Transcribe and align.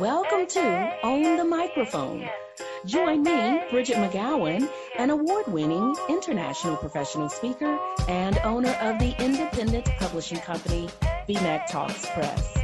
Welcome 0.00 0.46
to 0.46 0.96
Own 1.02 1.36
the 1.36 1.44
Microphone. 1.44 2.26
Join 2.86 3.22
me, 3.22 3.60
Bridgett 3.70 3.96
McGowen, 3.96 4.66
an 4.96 5.10
award 5.10 5.46
winning 5.48 5.94
international 6.08 6.78
professional 6.78 7.28
speaker 7.28 7.78
and 8.08 8.38
owner 8.38 8.70
of 8.80 8.98
the 8.98 9.14
independent 9.22 9.84
publishing 9.98 10.38
company, 10.38 10.88
BMAC 11.28 11.66
Talks 11.66 12.06
Press. 12.14 12.56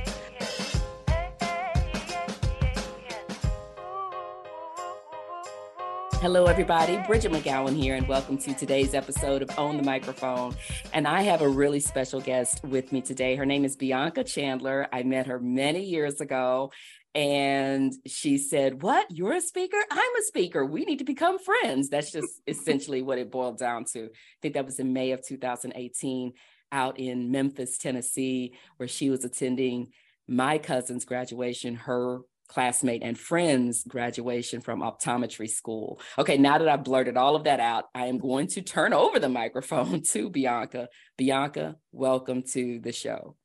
Hello, 6.22 6.46
everybody. 6.46 6.96
Bridgett 7.06 7.32
McGowen 7.32 7.76
here, 7.76 7.94
and 7.96 8.08
welcome 8.08 8.38
to 8.38 8.54
today's 8.54 8.94
episode 8.94 9.42
of 9.42 9.50
Own 9.58 9.76
the 9.76 9.82
Microphone. 9.82 10.56
And 10.94 11.06
I 11.06 11.20
have 11.20 11.42
a 11.42 11.48
really 11.48 11.80
special 11.80 12.22
guest 12.22 12.64
with 12.64 12.90
me 12.92 13.02
today. 13.02 13.36
Her 13.36 13.44
name 13.44 13.66
is 13.66 13.76
Bianca 13.76 14.24
Chandler. 14.24 14.88
I 14.90 15.02
met 15.02 15.26
her 15.26 15.38
many 15.38 15.84
years 15.84 16.22
ago, 16.22 16.72
and 17.16 17.94
she 18.06 18.36
said, 18.36 18.82
What? 18.82 19.06
You're 19.10 19.32
a 19.32 19.40
speaker? 19.40 19.78
I'm 19.90 20.16
a 20.18 20.22
speaker. 20.22 20.66
We 20.66 20.84
need 20.84 20.98
to 20.98 21.04
become 21.04 21.38
friends. 21.38 21.88
That's 21.88 22.12
just 22.12 22.42
essentially 22.46 23.00
what 23.00 23.18
it 23.18 23.32
boiled 23.32 23.58
down 23.58 23.86
to. 23.94 24.04
I 24.04 24.08
think 24.42 24.54
that 24.54 24.66
was 24.66 24.78
in 24.78 24.92
May 24.92 25.12
of 25.12 25.26
2018 25.26 26.34
out 26.70 27.00
in 27.00 27.30
Memphis, 27.30 27.78
Tennessee, 27.78 28.54
where 28.76 28.88
she 28.88 29.08
was 29.08 29.24
attending 29.24 29.88
my 30.28 30.58
cousin's 30.58 31.06
graduation, 31.06 31.74
her 31.74 32.20
classmate 32.48 33.02
and 33.02 33.18
friend's 33.18 33.82
graduation 33.84 34.60
from 34.60 34.80
optometry 34.80 35.48
school. 35.48 35.98
Okay, 36.18 36.36
now 36.36 36.58
that 36.58 36.68
I've 36.68 36.84
blurted 36.84 37.16
all 37.16 37.34
of 37.34 37.44
that 37.44 37.60
out, 37.60 37.84
I 37.94 38.06
am 38.06 38.18
going 38.18 38.48
to 38.48 38.62
turn 38.62 38.92
over 38.92 39.18
the 39.18 39.30
microphone 39.30 40.02
to 40.12 40.28
Bianca. 40.28 40.90
Bianca, 41.16 41.76
welcome 41.92 42.42
to 42.52 42.78
the 42.78 42.92
show. 42.92 43.36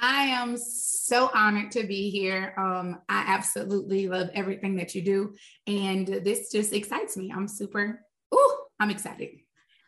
I 0.00 0.24
am 0.24 0.56
so 0.56 1.30
honored 1.34 1.70
to 1.72 1.86
be 1.86 2.10
here. 2.10 2.54
Um, 2.56 3.00
I 3.08 3.24
absolutely 3.26 4.08
love 4.08 4.30
everything 4.34 4.76
that 4.76 4.94
you 4.94 5.02
do. 5.02 5.34
And 5.66 6.06
this 6.06 6.50
just 6.50 6.72
excites 6.72 7.16
me. 7.16 7.32
I'm 7.34 7.48
super, 7.48 8.00
ooh, 8.34 8.56
I'm 8.78 8.90
excited. 8.90 9.30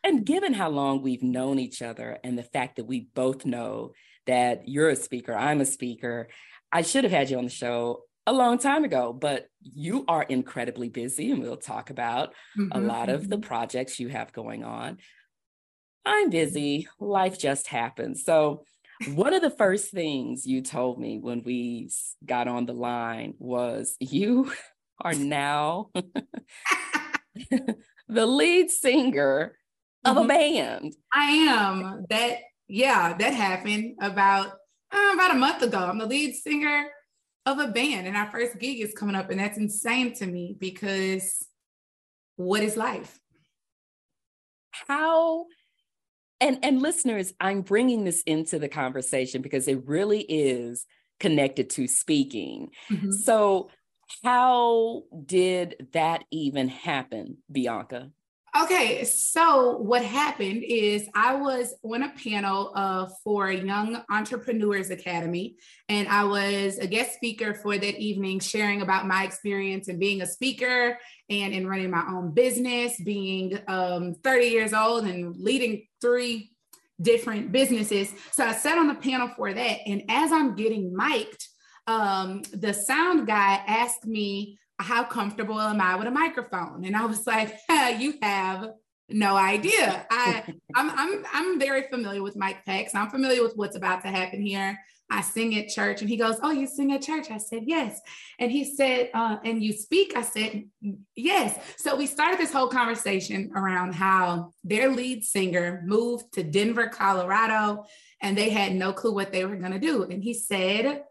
And 0.05 0.27
given 0.27 0.53
how 0.53 0.69
long 0.69 1.03
we've 1.03 1.23
known 1.23 1.59
each 1.59 1.81
other 1.81 2.19
and 2.25 2.37
the 2.37 2.43
fact 2.43 2.77
that 2.77 2.85
we 2.85 3.09
both 3.15 3.47
know 3.47 3.93
that 4.27 4.69
you're 4.69 4.91
a 4.91 4.97
speaker, 4.97 5.35
I'm 5.35 5.61
a 5.61 5.65
speaker, 5.65 6.29
I 6.71 6.83
should 6.83 7.05
have 7.05 7.13
had 7.13 7.31
you 7.31 7.39
on 7.39 7.45
the 7.45 7.51
show 7.51 8.03
a 8.27 8.33
long 8.33 8.59
time 8.59 8.85
ago, 8.85 9.13
but 9.13 9.47
you 9.61 10.05
are 10.09 10.23
incredibly 10.23 10.89
busy, 10.89 11.31
and 11.31 11.43
we'll 11.43 11.57
talk 11.57 11.91
about 11.91 12.35
mm-hmm, 12.59 12.71
a 12.73 12.81
lot 12.81 13.09
of 13.09 13.29
the 13.29 13.37
mm-hmm. 13.37 13.47
projects 13.47 13.99
you 13.99 14.09
have 14.09 14.33
going 14.33 14.65
on. 14.65 14.99
I'm 16.05 16.31
busy, 16.31 16.89
life 17.01 17.39
just 17.39 17.69
happens. 17.69 18.25
So, 18.25 18.65
one 19.09 19.35
of 19.35 19.43
the 19.43 19.51
first 19.51 19.91
things 19.91 20.47
you 20.47 20.63
told 20.63 20.99
me 21.01 21.19
when 21.19 21.43
we 21.43 21.91
got 22.25 22.49
on 22.49 22.67
the 22.67 22.73
line 22.73 23.35
was 23.39 23.97
you 24.01 24.53
are 25.01 25.15
now 25.15 25.91
the 28.09 28.27
lead 28.27 28.71
singer 28.71 29.57
of 30.05 30.17
mm-hmm. 30.17 30.25
a 30.25 30.29
band. 30.29 30.97
I 31.13 31.31
am. 31.31 32.07
That 32.11 32.39
yeah, 32.69 33.17
that 33.17 33.35
happened 33.35 33.97
about 34.01 34.49
uh, 34.93 35.11
about 35.15 35.35
a 35.35 35.39
month 35.39 35.63
ago. 35.63 35.79
I'm 35.79 35.99
the 35.99 36.07
lead 36.07 36.35
singer 36.35 36.87
of 37.47 37.59
a 37.59 37.69
band 37.69 38.07
and 38.07 38.17
our 38.17 38.31
first 38.31 38.59
gig 38.59 38.81
is 38.81 38.95
coming 38.95 39.17
up 39.17 39.31
and 39.31 39.41
that's 39.41 39.59
insane 39.59 40.15
to 40.15 40.27
me 40.27 40.57
because 40.59 41.45
what 42.37 42.63
is 42.63 42.77
life 42.77 43.19
how 44.87 45.45
and 46.43 46.59
and 46.63 46.83
listeners 46.83 47.33
i'm 47.41 47.63
bringing 47.63 48.05
this 48.05 48.23
into 48.27 48.59
the 48.59 48.69
conversation 48.69 49.41
because 49.41 49.69
it 49.69 49.87
really 49.87 50.21
is 50.23 50.85
connected 51.21 51.71
to 51.71 51.87
speaking 51.87 52.69
mm-hmm. 52.91 53.11
so 53.11 53.71
how 54.23 55.05
did 55.25 55.89
that 55.93 56.25
even 56.31 56.69
happen 56.69 57.39
bianca 57.51 58.11
Okay, 58.55 59.05
so 59.05 59.79
what 59.79 60.05
happened 60.05 60.63
is 60.63 61.09
I 61.15 61.37
was 61.37 61.75
on 61.83 62.03
a 62.03 62.11
panel 62.11 62.71
uh, 62.75 63.09
for 63.25 63.51
Young 63.51 64.03
Entrepreneurs 64.11 64.91
Academy, 64.91 65.57
and 65.89 66.07
I 66.07 66.25
was 66.25 66.77
a 66.77 66.87
guest 66.87 67.15
speaker 67.15 67.55
for 67.55 67.79
that 67.79 67.99
evening, 67.99 68.41
sharing 68.41 68.83
about 68.83 69.07
my 69.07 69.25
experience 69.25 69.89
in 69.89 69.99
being 69.99 70.21
a 70.21 70.27
speaker 70.27 70.99
and 71.31 71.55
in 71.55 71.67
running 71.67 71.91
my 71.91 72.05
own 72.07 72.35
business, 72.35 73.01
being 73.01 73.59
um, 73.69 74.17
30 74.23 74.45
years 74.45 74.75
old 74.75 75.07
and 75.07 75.35
leading 75.35 75.87
three 76.03 76.51
different 77.01 77.53
businesses. 77.53 78.13
So 78.33 78.45
I 78.45 78.53
sat 78.53 78.77
on 78.77 78.89
the 78.89 78.95
panel 78.95 79.29
for 79.37 79.53
that, 79.53 79.79
and 79.87 80.03
as 80.09 80.31
I'm 80.33 80.55
getting 80.55 80.95
mic'd, 80.95 81.49
um, 81.87 82.43
the 82.53 82.75
sound 82.75 83.27
guy 83.27 83.63
asked 83.67 84.05
me 84.05 84.59
how 84.79 85.05
comfortable 85.05 85.61
am 85.61 85.81
I 85.81 85.97
with 85.97 86.09
a 86.09 86.11
microphone? 86.11 86.85
And 86.85 86.97
I 86.97 87.07
was 87.07 87.27
like, 87.27 87.57
you 87.99 88.15
have 88.23 88.71
no 89.09 89.37
idea. 89.37 90.07
I 90.11 90.45
I'm 90.77 90.91
I'm 90.91 91.25
I'm 91.33 91.61
very 91.61 91.89
familiar 91.91 92.23
with 92.23 92.37
mic 92.37 92.65
packs. 92.65 92.95
I'm 92.95 93.11
familiar 93.11 93.43
with 93.43 93.55
what's 93.57 93.77
about 93.77 94.03
to 94.03 94.09
happen 94.09 94.43
here. 94.43 94.79
I 95.13 95.21
sing 95.21 95.57
at 95.59 95.69
church, 95.69 96.01
and 96.01 96.11
he 96.11 96.17
goes, 96.17 96.37
"Oh, 96.43 96.51
you 96.51 96.67
sing 96.67 96.93
at 96.93 97.03
church?" 97.03 97.31
I 97.31 97.39
said, 97.39 97.65
"Yes." 97.67 98.01
And 98.39 98.51
he 98.51 98.65
said, 98.65 99.11
uh, 99.13 99.37
"And 99.45 99.63
you 99.63 99.73
speak?" 99.73 100.17
I 100.17 100.23
said, 100.23 100.65
"Yes." 101.15 101.59
So 101.77 101.95
we 101.97 102.07
started 102.07 102.39
this 102.41 102.53
whole 102.53 102.69
conversation 102.69 103.53
around 103.55 103.95
how 103.95 104.53
their 104.65 104.91
lead 104.91 105.23
singer 105.25 105.83
moved 105.85 106.33
to 106.35 106.43
Denver, 106.43 106.89
Colorado, 106.89 107.85
and 108.23 108.39
they 108.39 108.51
had 108.51 108.75
no 108.75 108.93
clue 108.93 109.13
what 109.13 109.33
they 109.33 109.45
were 109.45 109.57
going 109.57 109.73
to 109.73 109.79
do. 109.79 110.05
And 110.05 110.23
he 110.23 110.33
said, 110.33 111.05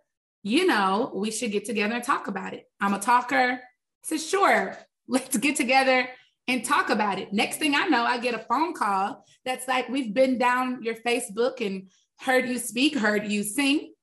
you 0.43 0.65
know, 0.65 1.11
we 1.13 1.29
should 1.29 1.51
get 1.51 1.65
together 1.65 1.93
and 1.93 2.03
talk 2.03 2.27
about 2.27 2.53
it. 2.53 2.65
I'm 2.79 2.93
a 2.93 2.99
talker. 2.99 3.59
I 3.59 3.59
said, 4.03 4.21
sure, 4.21 4.77
let's 5.07 5.37
get 5.37 5.55
together 5.55 6.07
and 6.47 6.65
talk 6.65 6.89
about 6.89 7.19
it. 7.19 7.31
Next 7.31 7.57
thing 7.57 7.75
I 7.75 7.87
know, 7.87 8.03
I 8.03 8.17
get 8.17 8.33
a 8.33 8.39
phone 8.39 8.73
call 8.73 9.23
that's 9.45 9.67
like, 9.67 9.89
we've 9.89 10.13
been 10.13 10.37
down 10.37 10.81
your 10.81 10.95
Facebook 10.95 11.65
and 11.65 11.91
heard 12.21 12.47
you 12.47 12.57
speak, 12.57 12.95
heard 12.95 13.31
you 13.31 13.43
sing, 13.43 13.93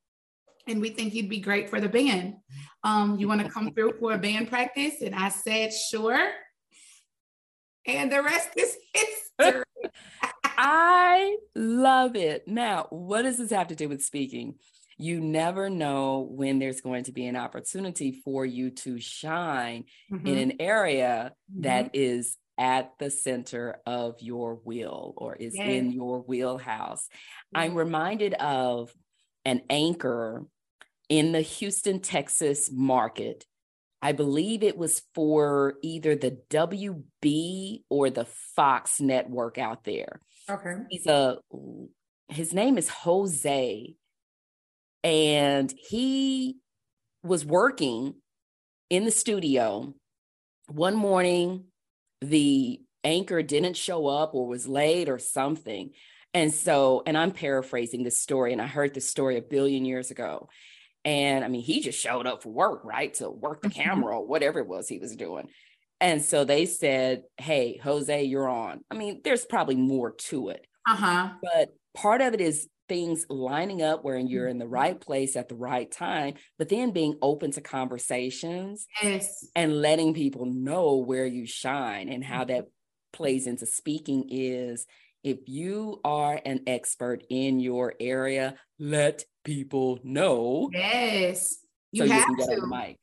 and 0.66 0.80
we 0.80 0.90
think 0.90 1.14
you'd 1.14 1.28
be 1.28 1.40
great 1.40 1.70
for 1.70 1.80
the 1.80 1.88
band. 1.88 2.34
Um, 2.84 3.18
you 3.18 3.28
want 3.28 3.42
to 3.42 3.48
come 3.48 3.72
through 3.72 3.94
for 3.98 4.12
a 4.12 4.18
band 4.18 4.48
practice? 4.48 5.00
And 5.02 5.14
I 5.14 5.28
said, 5.28 5.72
sure. 5.72 6.30
And 7.86 8.12
the 8.12 8.22
rest 8.22 8.50
is 8.56 8.76
history. 8.92 9.64
I 10.44 11.36
love 11.54 12.16
it. 12.16 12.46
Now, 12.46 12.86
what 12.90 13.22
does 13.22 13.38
this 13.38 13.50
have 13.50 13.68
to 13.68 13.76
do 13.76 13.88
with 13.88 14.02
speaking? 14.02 14.56
you 14.98 15.20
never 15.20 15.70
know 15.70 16.28
when 16.30 16.58
there's 16.58 16.80
going 16.80 17.04
to 17.04 17.12
be 17.12 17.26
an 17.26 17.36
opportunity 17.36 18.20
for 18.24 18.44
you 18.44 18.70
to 18.70 18.98
shine 18.98 19.84
mm-hmm. 20.12 20.26
in 20.26 20.38
an 20.38 20.52
area 20.58 21.32
mm-hmm. 21.50 21.62
that 21.62 21.90
is 21.94 22.36
at 22.58 22.92
the 22.98 23.10
center 23.10 23.78
of 23.86 24.20
your 24.20 24.60
will 24.64 25.14
or 25.16 25.36
is 25.36 25.54
yes. 25.54 25.68
in 25.68 25.92
your 25.92 26.20
wheelhouse. 26.20 27.08
I'm 27.54 27.74
reminded 27.74 28.34
of 28.34 28.92
an 29.44 29.62
anchor 29.70 30.44
in 31.08 31.32
the 31.32 31.40
Houston, 31.40 32.00
Texas 32.00 32.70
market. 32.72 33.46
I 34.02 34.12
believe 34.12 34.62
it 34.62 34.76
was 34.76 35.02
for 35.14 35.74
either 35.82 36.14
the 36.14 36.38
WB 36.50 37.82
or 37.88 38.10
the 38.10 38.26
Fox 38.54 39.00
network 39.00 39.58
out 39.58 39.84
there. 39.84 40.20
Okay. 40.50 40.74
He's 40.90 41.06
a 41.06 41.38
his 42.28 42.52
name 42.52 42.76
is 42.76 42.88
Jose 42.88 43.94
and 45.02 45.72
he 45.88 46.58
was 47.22 47.44
working 47.44 48.14
in 48.90 49.04
the 49.04 49.10
studio. 49.10 49.94
One 50.68 50.94
morning, 50.94 51.64
the 52.20 52.80
anchor 53.04 53.42
didn't 53.42 53.76
show 53.76 54.06
up 54.06 54.34
or 54.34 54.46
was 54.46 54.68
late 54.68 55.08
or 55.08 55.18
something. 55.18 55.90
And 56.34 56.52
so, 56.52 57.02
and 57.06 57.16
I'm 57.16 57.32
paraphrasing 57.32 58.04
this 58.04 58.20
story, 58.20 58.52
and 58.52 58.60
I 58.60 58.66
heard 58.66 58.94
this 58.94 59.08
story 59.08 59.38
a 59.38 59.42
billion 59.42 59.84
years 59.84 60.10
ago. 60.10 60.48
And 61.04 61.44
I 61.44 61.48
mean, 61.48 61.62
he 61.62 61.80
just 61.80 61.98
showed 61.98 62.26
up 62.26 62.42
for 62.42 62.50
work, 62.50 62.84
right? 62.84 63.14
To 63.14 63.30
work 63.30 63.62
the 63.62 63.68
mm-hmm. 63.68 63.80
camera 63.80 64.18
or 64.18 64.26
whatever 64.26 64.60
it 64.60 64.68
was 64.68 64.88
he 64.88 64.98
was 64.98 65.16
doing. 65.16 65.48
And 66.00 66.22
so 66.22 66.44
they 66.44 66.66
said, 66.66 67.22
Hey, 67.38 67.80
Jose, 67.82 68.24
you're 68.24 68.48
on. 68.48 68.84
I 68.90 68.94
mean, 68.94 69.20
there's 69.24 69.44
probably 69.44 69.76
more 69.76 70.12
to 70.28 70.50
it. 70.50 70.66
Uh 70.86 70.96
huh. 70.96 71.28
But 71.42 71.70
part 71.94 72.20
of 72.20 72.34
it 72.34 72.40
is 72.40 72.68
things 72.88 73.26
lining 73.28 73.82
up 73.82 74.04
where 74.04 74.18
you're 74.18 74.48
in 74.48 74.58
the 74.58 74.64
mm-hmm. 74.64 74.74
right 74.74 75.00
place 75.00 75.36
at 75.36 75.48
the 75.48 75.54
right 75.54 75.90
time, 75.90 76.34
but 76.58 76.68
then 76.68 76.90
being 76.90 77.16
open 77.22 77.50
to 77.52 77.60
conversations 77.60 78.86
yes. 79.02 79.46
and 79.54 79.80
letting 79.80 80.14
people 80.14 80.46
know 80.46 80.96
where 80.96 81.26
you 81.26 81.46
shine 81.46 82.08
and 82.08 82.24
how 82.24 82.44
that 82.44 82.66
plays 83.12 83.46
into 83.46 83.66
speaking 83.66 84.28
is 84.30 84.86
if 85.24 85.38
you 85.46 86.00
are 86.04 86.40
an 86.44 86.60
expert 86.66 87.24
in 87.28 87.60
your 87.60 87.94
area, 88.00 88.54
let 88.78 89.24
people 89.44 89.98
know. 90.04 90.70
Yes. 90.72 91.58
You 91.92 92.06
so 92.06 92.12
have 92.12 92.28
you 92.28 92.36
to. 92.36 92.96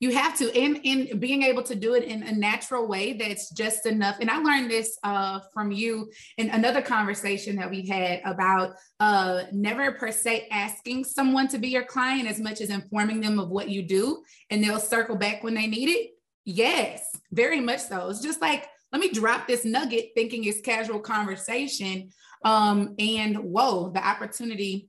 You 0.00 0.12
have 0.14 0.38
to, 0.38 0.56
and 0.56 0.80
in 0.84 1.18
being 1.18 1.42
able 1.42 1.62
to 1.64 1.74
do 1.74 1.94
it 1.94 2.04
in 2.04 2.22
a 2.22 2.32
natural 2.32 2.86
way 2.86 3.14
that's 3.14 3.50
just 3.50 3.84
enough. 3.84 4.18
And 4.20 4.30
I 4.30 4.38
learned 4.38 4.70
this 4.70 4.96
uh, 5.02 5.40
from 5.52 5.72
you 5.72 6.10
in 6.36 6.50
another 6.50 6.80
conversation 6.80 7.56
that 7.56 7.70
we 7.70 7.86
had 7.86 8.20
about 8.24 8.74
uh, 9.00 9.42
never 9.52 9.92
per 9.92 10.12
se 10.12 10.46
asking 10.50 11.04
someone 11.04 11.48
to 11.48 11.58
be 11.58 11.68
your 11.68 11.84
client 11.84 12.28
as 12.28 12.38
much 12.38 12.60
as 12.60 12.70
informing 12.70 13.20
them 13.20 13.38
of 13.38 13.48
what 13.48 13.68
you 13.68 13.82
do, 13.82 14.22
and 14.50 14.62
they'll 14.62 14.78
circle 14.78 15.16
back 15.16 15.42
when 15.42 15.54
they 15.54 15.66
need 15.66 15.88
it. 15.88 16.10
Yes, 16.44 17.04
very 17.32 17.60
much 17.60 17.80
so. 17.80 18.08
It's 18.08 18.22
just 18.22 18.40
like 18.40 18.68
let 18.92 19.00
me 19.00 19.10
drop 19.10 19.46
this 19.46 19.64
nugget 19.64 20.10
thinking 20.14 20.44
it's 20.44 20.60
casual 20.60 21.00
conversation. 21.00 22.10
Um, 22.44 22.94
and 22.98 23.36
whoa, 23.36 23.90
the 23.90 24.06
opportunity 24.06 24.88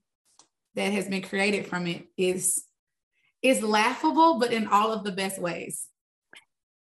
that 0.75 0.93
has 0.93 1.07
been 1.07 1.21
created 1.21 1.67
from 1.67 1.87
it 1.87 2.05
is 2.17 2.63
is 3.41 3.61
laughable, 3.61 4.39
but 4.39 4.51
in 4.51 4.67
all 4.67 4.91
of 4.91 5.03
the 5.03 5.11
best 5.11 5.39
ways. 5.39 5.87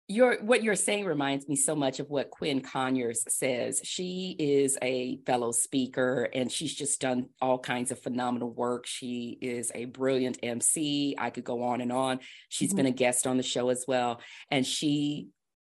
Your 0.09 0.43
what 0.43 0.63
you're 0.63 0.75
saying 0.75 1.07
reminds 1.07 1.49
me 1.49 1.57
so 1.57 1.75
much 1.75 1.99
of 1.99 2.11
what 2.11 2.31
Quinn 2.31 2.61
Conyers 2.61 3.25
says. 3.29 3.81
She 3.83 4.37
is 4.39 4.77
a 4.83 5.21
fellow 5.25 5.53
speaker 5.53 6.29
and 6.35 6.53
she's 6.53 6.75
just 6.75 7.01
done 7.01 7.29
all 7.41 7.59
kinds 7.59 7.91
of 7.91 8.03
phenomenal 8.03 8.51
work. 8.51 8.85
She 8.87 9.39
is 9.41 9.73
a 9.75 9.87
brilliant 9.87 10.39
MC. 10.43 11.15
I 11.17 11.31
could 11.31 11.45
go 11.45 11.63
on 11.63 11.81
and 11.81 11.93
on. 11.93 12.19
She's 12.49 12.71
mm-hmm. 12.71 12.79
been 12.79 12.87
a 12.87 12.91
guest 12.91 13.27
on 13.27 13.39
the 13.39 13.43
show 13.43 13.71
as 13.71 13.85
well. 13.89 14.21
And 14.51 14.67
she 14.67 15.29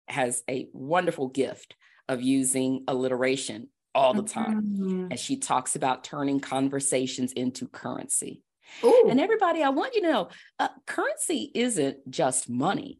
has 0.08 0.42
a 0.50 0.68
wonderful 0.74 1.28
gift 1.28 1.76
of 2.10 2.22
using 2.22 2.86
alliteration 2.88 3.70
all 3.94 4.14
the 4.14 4.24
time. 4.24 4.62
Mm-hmm. 4.62 5.08
And 5.12 5.20
she 5.20 5.38
talks 5.38 5.76
about 5.76 6.04
turning 6.04 6.40
conversations 6.40 7.34
into 7.34 7.68
currency. 7.68 8.42
Ooh. 8.84 9.08
And 9.10 9.20
everybody, 9.20 9.64
I 9.64 9.70
want 9.70 9.96
you 9.96 10.02
to 10.02 10.12
know 10.12 10.30
uh, 10.60 10.70
currency 10.86 11.52
isn't 11.54 12.10
just 12.10 12.50
money, 12.50 13.00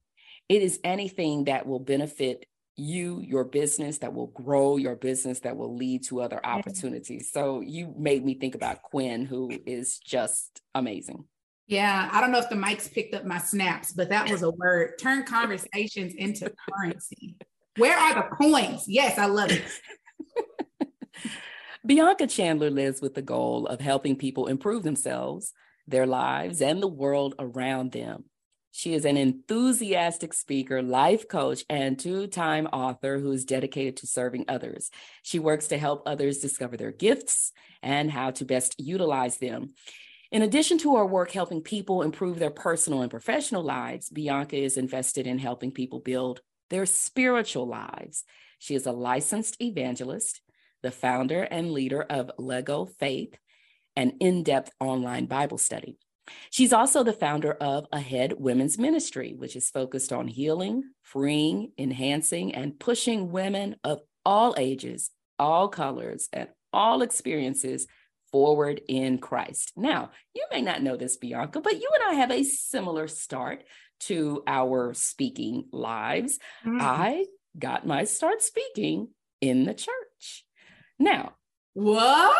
it 0.50 0.62
is 0.62 0.80
anything 0.84 1.46
that 1.46 1.66
will 1.66 1.80
benefit 1.80 2.46
you, 2.76 3.22
your 3.22 3.44
business, 3.44 4.00
that 4.00 4.14
will 4.14 4.28
grow 4.28 4.78
your 4.78 4.96
business, 4.96 5.42
that 5.42 5.56
will 5.56 5.76
lead 5.76 6.04
to 6.06 6.22
other 6.22 6.44
opportunities. 6.44 7.30
So 7.32 7.62
you 7.62 7.94
made 7.98 8.26
me 8.26 8.34
think 8.36 8.56
about 8.56 8.82
Quinn, 8.82 9.26
who 9.26 9.52
is 9.66 10.00
just 10.00 10.62
amazing. 10.74 11.26
Yeah, 11.68 12.10
I 12.12 12.20
don't 12.20 12.32
know 12.32 12.40
if 12.40 12.50
the 12.50 12.56
mics 12.56 12.92
picked 12.92 13.16
up 13.16 13.26
my 13.26 13.38
snaps, 13.38 13.94
but 13.94 14.10
that 14.10 14.30
was 14.30 14.44
a 14.44 14.52
word. 14.52 14.94
Turn 15.00 15.24
conversations 15.26 16.14
into 16.16 16.52
currency. 16.70 17.38
Where 17.78 17.98
are 17.98 18.16
the 18.16 18.36
coins? 18.36 18.86
Yes, 18.88 19.18
I 19.18 19.26
love 19.26 19.52
it. 19.52 19.64
Bianca 21.86 22.28
Chandler 22.28 22.70
lives 22.70 23.02
with 23.02 23.14
the 23.14 23.22
goal 23.22 23.68
of 23.68 23.82
helping 23.82 24.16
people 24.16 24.48
improve 24.48 24.84
themselves, 24.84 25.52
their 25.86 26.08
lives, 26.08 26.62
and 26.62 26.82
the 26.82 26.88
world 26.88 27.36
around 27.38 27.92
them. 27.92 28.24
She 28.72 28.94
is 28.94 29.04
an 29.04 29.18
enthusiastic 29.18 30.34
speaker, 30.34 30.82
life 30.82 31.28
coach, 31.28 31.66
and 31.70 32.00
two 32.00 32.28
time 32.28 32.68
author 32.68 33.20
who 33.20 33.34
is 33.34 33.44
dedicated 33.44 33.98
to 33.98 34.08
serving 34.08 34.46
others. 34.48 34.92
She 35.24 35.40
works 35.40 35.68
to 35.68 35.78
help 35.78 36.04
others 36.06 36.40
discover 36.40 36.78
their 36.78 36.94
gifts 36.94 37.52
and 37.82 38.10
how 38.10 38.32
to 38.32 38.46
best 38.46 38.76
utilize 38.80 39.40
them. 39.40 39.74
In 40.32 40.42
addition 40.42 40.78
to 40.80 40.96
her 40.96 41.06
work 41.06 41.32
helping 41.32 41.62
people 41.62 42.02
improve 42.02 42.40
their 42.40 42.50
personal 42.50 43.02
and 43.02 43.12
professional 43.12 43.62
lives, 43.62 44.10
Bianca 44.10 44.56
is 44.56 44.78
invested 44.78 45.28
in 45.28 45.38
helping 45.38 45.72
people 45.72 46.00
build 46.00 46.40
their 46.70 46.86
spiritual 46.86 47.68
lives. 47.68 48.24
She 48.58 48.74
is 48.74 48.86
a 48.86 48.94
licensed 48.94 49.62
evangelist, 49.62 50.42
the 50.84 50.92
founder 50.92 51.42
and 51.42 51.72
leader 51.72 52.02
of 52.02 52.30
Lego 52.38 52.86
Faith, 52.86 53.36
an 53.96 54.18
in 54.20 54.44
depth 54.44 54.72
online 54.80 55.26
Bible 55.26 55.58
study. 55.58 55.98
She's 56.52 56.72
also 56.72 57.04
the 57.04 57.14
founder 57.14 57.52
of 57.54 57.86
Ahead 57.92 58.34
Women's 58.38 58.78
Ministry, 58.78 59.34
which 59.36 59.56
is 59.56 59.70
focused 59.70 60.14
on 60.14 60.28
healing, 60.28 60.84
freeing, 61.02 61.72
enhancing, 61.78 62.56
and 62.56 62.80
pushing 62.80 63.32
women 63.32 63.76
of 63.84 64.02
all 64.26 64.56
ages, 64.58 65.10
all 65.38 65.68
colors, 65.68 66.30
and 66.32 66.48
all 66.72 67.02
experiences 67.02 67.88
forward 68.32 68.82
in 68.88 69.20
Christ. 69.20 69.74
Now, 69.76 70.12
you 70.34 70.46
may 70.52 70.62
not 70.62 70.82
know 70.82 70.96
this, 70.96 71.18
Bianca, 71.18 71.62
but 71.62 71.80
you 71.80 71.90
and 71.94 72.16
I 72.16 72.20
have 72.22 72.32
a 72.32 72.44
similar 72.44 73.08
start 73.08 73.64
to 74.02 74.44
our 74.48 74.94
speaking 74.94 75.66
lives. 75.72 76.40
Mm-hmm. 76.66 76.80
I 76.82 77.26
got 77.58 77.86
my 77.86 78.06
start 78.06 78.42
speaking 78.42 79.10
in 79.42 79.66
the 79.66 79.74
church. 79.74 79.92
Now, 81.04 81.34
what? 81.74 82.38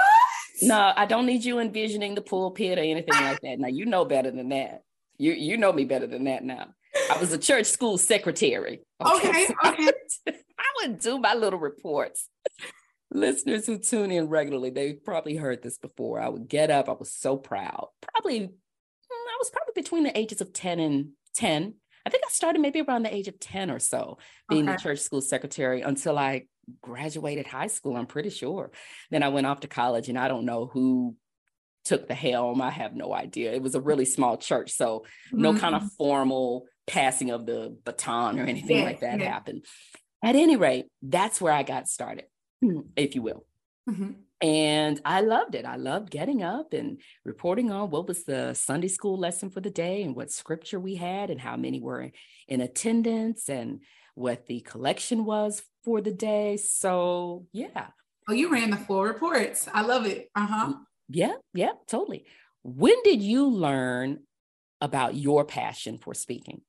No, 0.62 0.94
I 0.96 1.06
don't 1.06 1.26
need 1.26 1.44
you 1.44 1.60
envisioning 1.60 2.16
the 2.16 2.22
pulpit 2.22 2.78
or 2.78 2.82
anything 2.82 3.14
like 3.14 3.42
that. 3.42 3.60
Now, 3.60 3.68
you 3.68 3.86
know 3.86 4.06
better 4.06 4.32
than 4.32 4.50
that. 4.50 4.84
You 5.18 5.34
you 5.34 5.58
know 5.58 5.74
me 5.74 5.86
better 5.86 6.08
than 6.08 6.24
that 6.26 6.44
now. 6.44 6.68
I 7.12 7.18
was 7.20 7.34
a 7.34 7.38
church 7.38 7.66
school 7.66 7.98
secretary. 7.98 8.82
Okay. 9.04 9.28
okay, 9.28 9.48
okay. 9.66 9.92
I 10.28 10.88
would 10.88 11.00
do 11.00 11.18
my 11.20 11.34
little 11.34 11.60
reports 11.60 12.30
listeners 13.14 13.66
who 13.66 13.78
tune 13.78 14.12
in 14.12 14.28
regularly, 14.28 14.70
they 14.70 14.94
probably 14.94 15.36
heard 15.36 15.62
this 15.62 15.78
before. 15.78 16.20
I 16.20 16.30
would 16.30 16.48
get 16.48 16.72
up, 16.72 16.90
I 16.90 16.94
was 16.94 17.12
so 17.12 17.38
proud. 17.38 17.88
Probably, 18.02 18.40
mm, 18.42 18.50
I 18.50 19.38
was 19.40 19.50
probably 19.52 19.74
between 19.76 20.04
the 20.04 20.18
ages 20.18 20.42
of 20.42 20.54
10 20.54 20.80
and 20.80 21.10
10. 21.36 21.76
I 22.06 22.10
think 22.10 22.24
I 22.26 22.30
started 22.32 22.60
maybe 22.60 22.82
around 22.82 23.04
the 23.04 23.16
age 23.16 23.28
of 23.28 23.40
10 23.40 23.72
or 23.72 23.80
so, 23.80 24.18
being 24.50 24.68
okay. 24.68 24.76
the 24.76 24.82
church 24.82 25.00
school 25.00 25.22
secretary 25.22 25.82
until 25.82 26.18
I 26.18 26.48
graduated 26.82 27.48
high 27.48 27.68
school, 27.68 27.96
I'm 27.96 28.06
pretty 28.06 28.30
sure. 28.30 28.72
Then 29.12 29.24
I 29.24 29.30
went 29.30 29.48
off 29.48 29.62
to 29.62 29.68
college 29.68 30.10
and 30.10 30.18
I 30.18 30.28
don't 30.28 30.46
know 30.46 30.68
who 30.68 31.16
took 31.86 32.08
the 32.08 32.14
helm. 32.14 32.62
I 32.62 32.72
have 32.72 32.96
no 32.96 33.14
idea. 33.14 33.54
It 33.54 33.62
was 33.62 33.76
a 33.76 33.82
really 33.82 34.06
small 34.06 34.38
church, 34.38 34.72
so 34.72 35.06
no 35.32 35.52
mm-hmm. 35.52 35.60
kind 35.60 35.76
of 35.76 35.92
formal 35.98 36.66
passing 36.88 37.32
of 37.32 37.46
the 37.46 37.78
baton 37.84 38.40
or 38.40 38.44
anything 38.44 38.80
yeah, 38.80 38.86
like 38.86 39.02
that 39.02 39.20
yeah. 39.20 39.32
happened. 39.32 39.66
At 40.24 40.36
any 40.36 40.56
rate, 40.56 40.86
that's 41.02 41.42
where 41.42 41.54
I 41.54 41.64
got 41.64 41.88
started. 41.88 42.26
if 42.96 43.16
you 43.16 43.22
will. 43.22 43.46
Mm-hmm. 43.90 44.12
And 44.42 45.02
I 45.06 45.22
loved 45.22 45.56
it. 45.56 45.66
I 45.66 45.78
loved 45.78 46.10
getting 46.10 46.44
up 46.44 46.74
and 46.74 47.00
reporting 47.24 47.72
on 47.72 47.90
what 47.90 48.08
was 48.08 48.26
the 48.26 48.54
Sunday 48.54 48.90
school 48.90 49.18
lesson 49.18 49.50
for 49.50 49.62
the 49.62 49.70
day 49.70 50.04
and 50.04 50.16
what 50.16 50.32
scripture 50.32 50.80
we 50.80 50.96
had 50.96 51.30
and 51.30 51.40
how 51.40 51.56
many 51.56 51.80
were 51.80 52.12
in 52.48 52.62
attendance 52.62 53.50
and 53.50 53.82
what 54.16 54.46
the 54.48 54.60
collection 54.62 55.24
was 55.24 55.64
for 55.84 56.02
the 56.02 56.12
day. 56.12 56.58
So, 56.58 57.48
yeah. 57.52 57.88
Oh, 58.28 58.34
you 58.34 58.52
ran 58.52 58.70
the 58.70 58.78
full 58.78 59.04
reports. 59.04 59.68
I 59.74 59.82
love 59.82 60.06
it. 60.06 60.30
Uh 60.36 60.48
huh. 60.48 60.74
Yeah, 61.10 61.36
yeah, 61.54 61.72
totally. 61.88 62.26
When 62.64 62.96
did 63.04 63.22
you 63.22 63.48
learn 63.50 64.20
about 64.80 65.16
your 65.16 65.44
passion 65.46 65.98
for 65.98 66.14
speaking? 66.14 66.62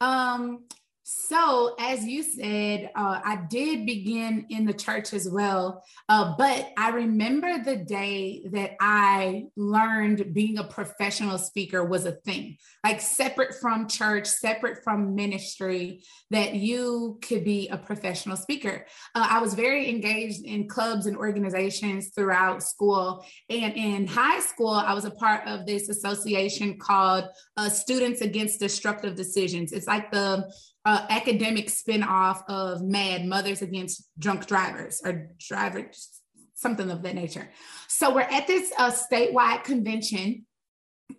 Um, 0.00 0.64
so, 1.10 1.74
as 1.80 2.04
you 2.04 2.22
said, 2.22 2.90
uh, 2.94 3.18
I 3.24 3.38
did 3.48 3.86
begin 3.86 4.44
in 4.50 4.66
the 4.66 4.74
church 4.74 5.14
as 5.14 5.26
well. 5.26 5.82
Uh, 6.06 6.34
but 6.36 6.70
I 6.76 6.90
remember 6.90 7.64
the 7.64 7.76
day 7.76 8.42
that 8.50 8.72
I 8.78 9.44
learned 9.56 10.34
being 10.34 10.58
a 10.58 10.64
professional 10.64 11.38
speaker 11.38 11.82
was 11.82 12.04
a 12.04 12.12
thing, 12.12 12.58
like 12.84 13.00
separate 13.00 13.54
from 13.54 13.88
church, 13.88 14.26
separate 14.26 14.84
from 14.84 15.14
ministry, 15.14 16.02
that 16.28 16.56
you 16.56 17.18
could 17.22 17.42
be 17.42 17.68
a 17.68 17.78
professional 17.78 18.36
speaker. 18.36 18.84
Uh, 19.14 19.26
I 19.30 19.40
was 19.40 19.54
very 19.54 19.88
engaged 19.88 20.44
in 20.44 20.68
clubs 20.68 21.06
and 21.06 21.16
organizations 21.16 22.10
throughout 22.14 22.62
school. 22.62 23.24
And 23.48 23.74
in 23.74 24.06
high 24.06 24.40
school, 24.40 24.68
I 24.68 24.92
was 24.92 25.06
a 25.06 25.10
part 25.12 25.48
of 25.48 25.64
this 25.64 25.88
association 25.88 26.78
called 26.78 27.24
uh, 27.56 27.70
Students 27.70 28.20
Against 28.20 28.60
Destructive 28.60 29.14
Decisions. 29.14 29.72
It's 29.72 29.86
like 29.86 30.12
the 30.12 30.52
uh, 30.88 31.04
academic 31.10 31.66
spinoff 31.68 32.42
of 32.48 32.80
Mad 32.80 33.26
Mothers 33.26 33.60
Against 33.60 34.08
Drunk 34.18 34.46
Drivers 34.46 35.02
or 35.04 35.32
drivers, 35.38 36.08
something 36.54 36.90
of 36.90 37.02
that 37.02 37.14
nature. 37.14 37.50
So 37.88 38.14
we're 38.14 38.22
at 38.22 38.46
this 38.46 38.72
uh, 38.78 38.90
statewide 38.90 39.64
convention 39.64 40.46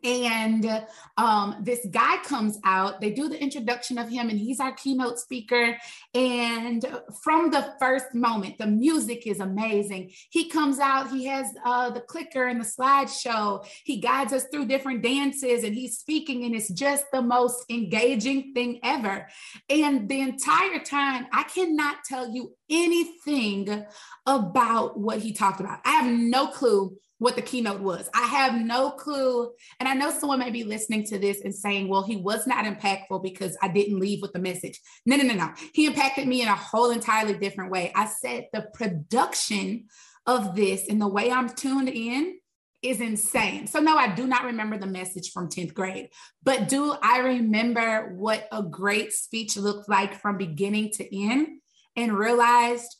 and 0.03 0.86
um, 1.17 1.58
this 1.62 1.86
guy 1.91 2.17
comes 2.24 2.58
out 2.63 3.01
they 3.01 3.12
do 3.12 3.27
the 3.27 3.41
introduction 3.41 3.98
of 3.98 4.10
him 4.10 4.29
and 4.29 4.39
he's 4.39 4.60
our 4.60 4.72
keynote 4.74 5.19
speaker. 5.19 5.77
And 6.13 6.86
from 7.24 7.51
the 7.51 7.74
first 7.79 8.13
moment 8.13 8.58
the 8.58 8.67
music 8.67 9.27
is 9.27 9.39
amazing. 9.39 10.12
He 10.29 10.50
comes 10.50 10.79
out 10.79 11.10
he 11.10 11.25
has 11.25 11.48
uh, 11.65 11.89
the 11.89 12.01
clicker 12.01 12.48
and 12.48 12.62
the 12.62 12.65
slideshow. 12.65 13.65
He 13.84 14.00
guides 14.00 14.34
us 14.34 14.46
through 14.51 14.67
different 14.67 15.01
dances 15.01 15.63
and 15.63 15.75
he's 15.75 15.98
speaking 15.98 16.43
and 16.46 16.55
it's 16.55 16.69
just 16.69 17.05
the 17.12 17.22
most 17.22 17.65
engaging 17.69 18.53
thing 18.53 18.79
ever. 18.84 19.27
And 19.69 20.08
the 20.08 20.22
entire 20.22 20.79
time 20.79 21.27
i 21.34 21.43
cannot 21.43 21.98
tell 22.05 22.29
you 22.29 22.55
anything 22.69 23.86
about 24.25 25.00
what 25.00 25.19
he 25.19 25.34
talked 25.34 25.60
about. 25.60 25.79
I 25.84 25.91
have 26.01 26.12
no 26.12 26.48
clue 26.48 26.98
what 27.20 27.36
the 27.36 27.42
keynote 27.42 27.82
was. 27.82 28.10
I 28.14 28.26
have 28.26 28.56
no 28.56 28.92
clue. 28.92 29.52
And 29.80 29.88
I 29.88 29.94
know 29.94 30.10
someone 30.10 30.40
may 30.40 30.50
be 30.50 30.64
listening 30.64 31.04
to 31.06 31.20
this 31.20 31.42
and 31.42 31.54
saying, 31.54 31.88
well, 31.88 32.04
he 32.04 32.16
was 32.16 32.48
not 32.48 32.66
impactful 32.66 33.22
because 33.22 33.56
I 33.62 33.68
didn't 33.68 34.00
leave 34.00 34.22
with 34.22 34.34
the 34.34 34.40
message. 34.40 34.80
No, 35.06 35.16
no, 35.16 35.24
no, 35.24 35.36
no. 35.36 35.54
He 35.74 35.86
impacted 35.86 36.28
me 36.28 36.42
in 36.42 36.48
a 36.48 36.56
whole 36.56 36.92
entirely 36.92 37.38
different 37.38 37.72
way. 37.72 37.92
I 37.96 38.08
said 38.08 38.48
the 38.52 38.68
production 38.74 39.86
of 40.26 40.56
this 40.56 40.88
and 40.90 41.02
the 41.02 41.08
way 41.08 41.32
I'm 41.32 41.50
tuned 41.50 41.90
in 41.90 42.40
is 42.82 43.02
insane. 43.02 43.68
So, 43.68 43.80
no, 43.80 43.98
I 43.98 44.16
do 44.16 44.26
not 44.26 44.46
remember 44.46 44.78
the 44.78 44.88
message 44.88 45.32
from 45.32 45.50
10th 45.50 45.74
grade, 45.74 46.10
but 46.44 46.70
do 46.70 46.96
I 47.04 47.20
remember 47.20 48.14
what 48.16 48.48
a 48.52 48.64
great 48.64 49.12
speech 49.12 49.58
looked 49.58 49.90
like 49.90 50.22
from 50.22 50.38
beginning 50.38 50.92
to 50.94 51.16
end 51.16 51.60
and 51.96 52.18
realized, 52.18 52.96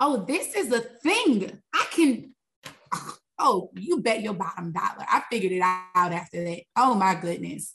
oh, 0.00 0.24
this 0.26 0.54
is 0.54 0.70
a 0.72 0.80
thing. 0.80 1.58
I 1.74 1.86
can, 1.90 2.34
Oh, 3.38 3.70
you 3.76 4.00
bet 4.00 4.22
your 4.22 4.34
bottom 4.34 4.72
dollar. 4.72 5.06
I 5.08 5.22
figured 5.30 5.52
it 5.52 5.60
out 5.60 6.12
after 6.12 6.44
that. 6.44 6.62
Oh, 6.76 6.94
my 6.94 7.14
goodness. 7.14 7.74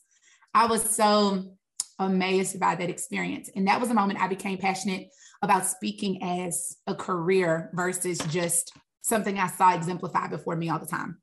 I 0.53 0.65
was 0.65 0.83
so 0.95 1.55
amazed 1.99 2.59
by 2.59 2.75
that 2.75 2.89
experience. 2.89 3.49
And 3.55 3.67
that 3.67 3.79
was 3.79 3.89
a 3.89 3.93
moment 3.93 4.21
I 4.21 4.27
became 4.27 4.57
passionate 4.57 5.07
about 5.41 5.65
speaking 5.65 6.21
as 6.23 6.77
a 6.87 6.95
career 6.95 7.69
versus 7.73 8.17
just 8.29 8.73
something 9.01 9.37
I 9.37 9.47
saw 9.47 9.73
exemplified 9.75 10.29
before 10.29 10.55
me 10.55 10.69
all 10.69 10.79
the 10.79 10.85
time. 10.85 11.19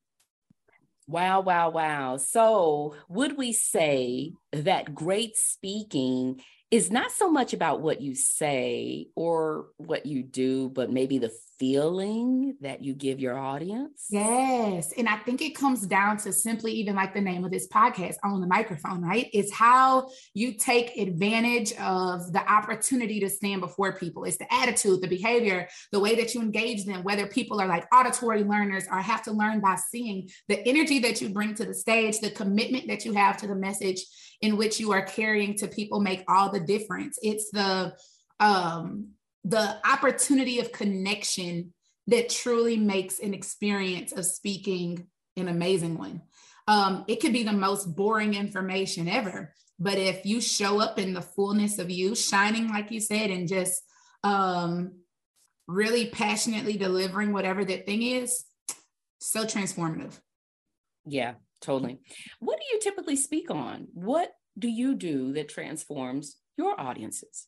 Wow, 1.07 1.41
wow, 1.41 1.71
wow. 1.71 2.17
So, 2.19 2.95
would 3.09 3.37
we 3.37 3.53
say 3.53 4.33
that 4.53 4.95
great 4.95 5.37
speaking 5.37 6.41
is 6.71 6.91
not 6.91 7.11
so 7.11 7.29
much 7.29 7.53
about 7.53 7.81
what 7.81 8.01
you 8.01 8.15
say 8.15 9.09
or 9.17 9.67
what 9.77 10.07
you 10.07 10.23
do, 10.23 10.69
but 10.69 10.93
maybe 10.93 11.19
the 11.19 11.33
feeling 11.61 12.57
that 12.63 12.83
you 12.83 12.95
give 12.95 13.21
your 13.21 13.39
audience? 13.39 14.07
Yes. 14.11 14.93
And 14.97 15.07
I 15.07 15.19
think 15.19 15.43
it 15.43 15.55
comes 15.55 15.87
down 15.87 16.17
to 16.19 16.33
simply 16.33 16.73
even 16.73 16.97
like 16.97 17.13
the 17.13 17.21
name 17.21 17.45
of 17.45 17.51
this 17.51 17.69
podcast, 17.69 18.17
on 18.25 18.41
the 18.41 18.47
microphone, 18.47 19.03
right? 19.03 19.29
It's 19.35 19.53
how 19.53 20.09
you 20.33 20.55
take 20.55 20.97
advantage 20.97 21.73
of 21.75 22.33
the 22.33 22.43
opportunity 22.51 23.21
to 23.21 23.29
stand 23.29 23.61
before 23.61 23.93
people. 23.93 24.25
It's 24.25 24.39
the 24.39 24.53
attitude, 24.53 25.03
the 25.03 25.09
behavior, 25.09 25.69
the 25.93 26.01
way 26.01 26.17
that 26.17 26.35
you 26.35 26.41
engage 26.41 26.87
them, 26.87 27.05
whether 27.05 27.27
people 27.27 27.61
are 27.61 27.69
like 27.69 27.87
auditory 27.95 28.43
learners 28.43 28.87
or 28.91 28.99
have 28.99 29.23
to 29.25 29.33
learn 29.33 29.61
by 29.61 29.77
seeing 29.77 30.31
the 30.49 30.67
energy 30.67 30.99
that 31.01 31.21
you 31.21 31.29
bring 31.29 31.55
to 31.57 31.67
the 31.67 31.75
stage, 31.75 32.21
the 32.21 32.31
commitment 32.31 32.89
that 32.89 33.05
you 33.05 33.13
have 33.13 33.37
to 33.37 33.47
the 33.47 33.55
message 33.55 34.01
in 34.41 34.57
which 34.57 34.81
you 34.81 34.93
are 34.93 35.03
carrying 35.03 35.55
to 35.59 35.69
people 35.69 36.01
make 36.01 36.25
all 36.27 36.51
the 36.51 36.61
difference. 36.61 37.19
It's 37.23 37.51
the 37.51 37.93
um 38.41 39.09
the 39.45 39.77
opportunity 39.87 40.61
of 40.61 40.73
connection 40.73 41.73
that 42.07 42.29
truly 42.29 42.77
makes 42.77 43.21
an 43.21 43.35
experience 43.35 44.13
of 44.13 44.27
speaking 44.27 45.07
an 45.37 45.49
amazing 45.49 45.97
one. 45.97 46.23
Um, 46.69 47.05
it 47.09 47.21
could 47.21 47.33
be 47.33 47.43
the 47.43 47.53
most 47.53 47.97
boring 47.97 48.35
information 48.35 49.09
ever, 49.09 49.55
but 49.79 49.99
if 49.99 50.27
you 50.27 50.41
show 50.41 50.81
up 50.81 50.99
in 50.99 51.15
the 51.15 51.23
fullness 51.23 51.79
of 51.79 51.91
you, 51.91 52.15
shining, 52.15 52.69
like 52.69 52.91
you 52.91 53.01
said, 53.01 53.31
and 53.31 53.49
just 53.49 53.83
um, 54.23 54.93
really 55.67 56.07
passionately 56.07 56.77
delivering 56.77 57.33
whatever 57.33 57.65
that 57.65 57.87
thing 57.87 58.03
is, 58.03 58.45
so 59.21 59.45
transformative. 59.45 60.19
Yeah, 61.07 61.35
totally. 61.61 62.01
What 62.41 62.59
do 62.59 62.65
you 62.73 62.81
typically 62.81 63.17
speak 63.17 63.51
on? 63.51 63.89
What 63.95 64.31
do 64.59 64.69
you 64.69 64.95
do 64.95 65.33
that 65.35 65.49
transforms 65.49 66.37
your 66.57 66.79
audiences? 66.79 67.47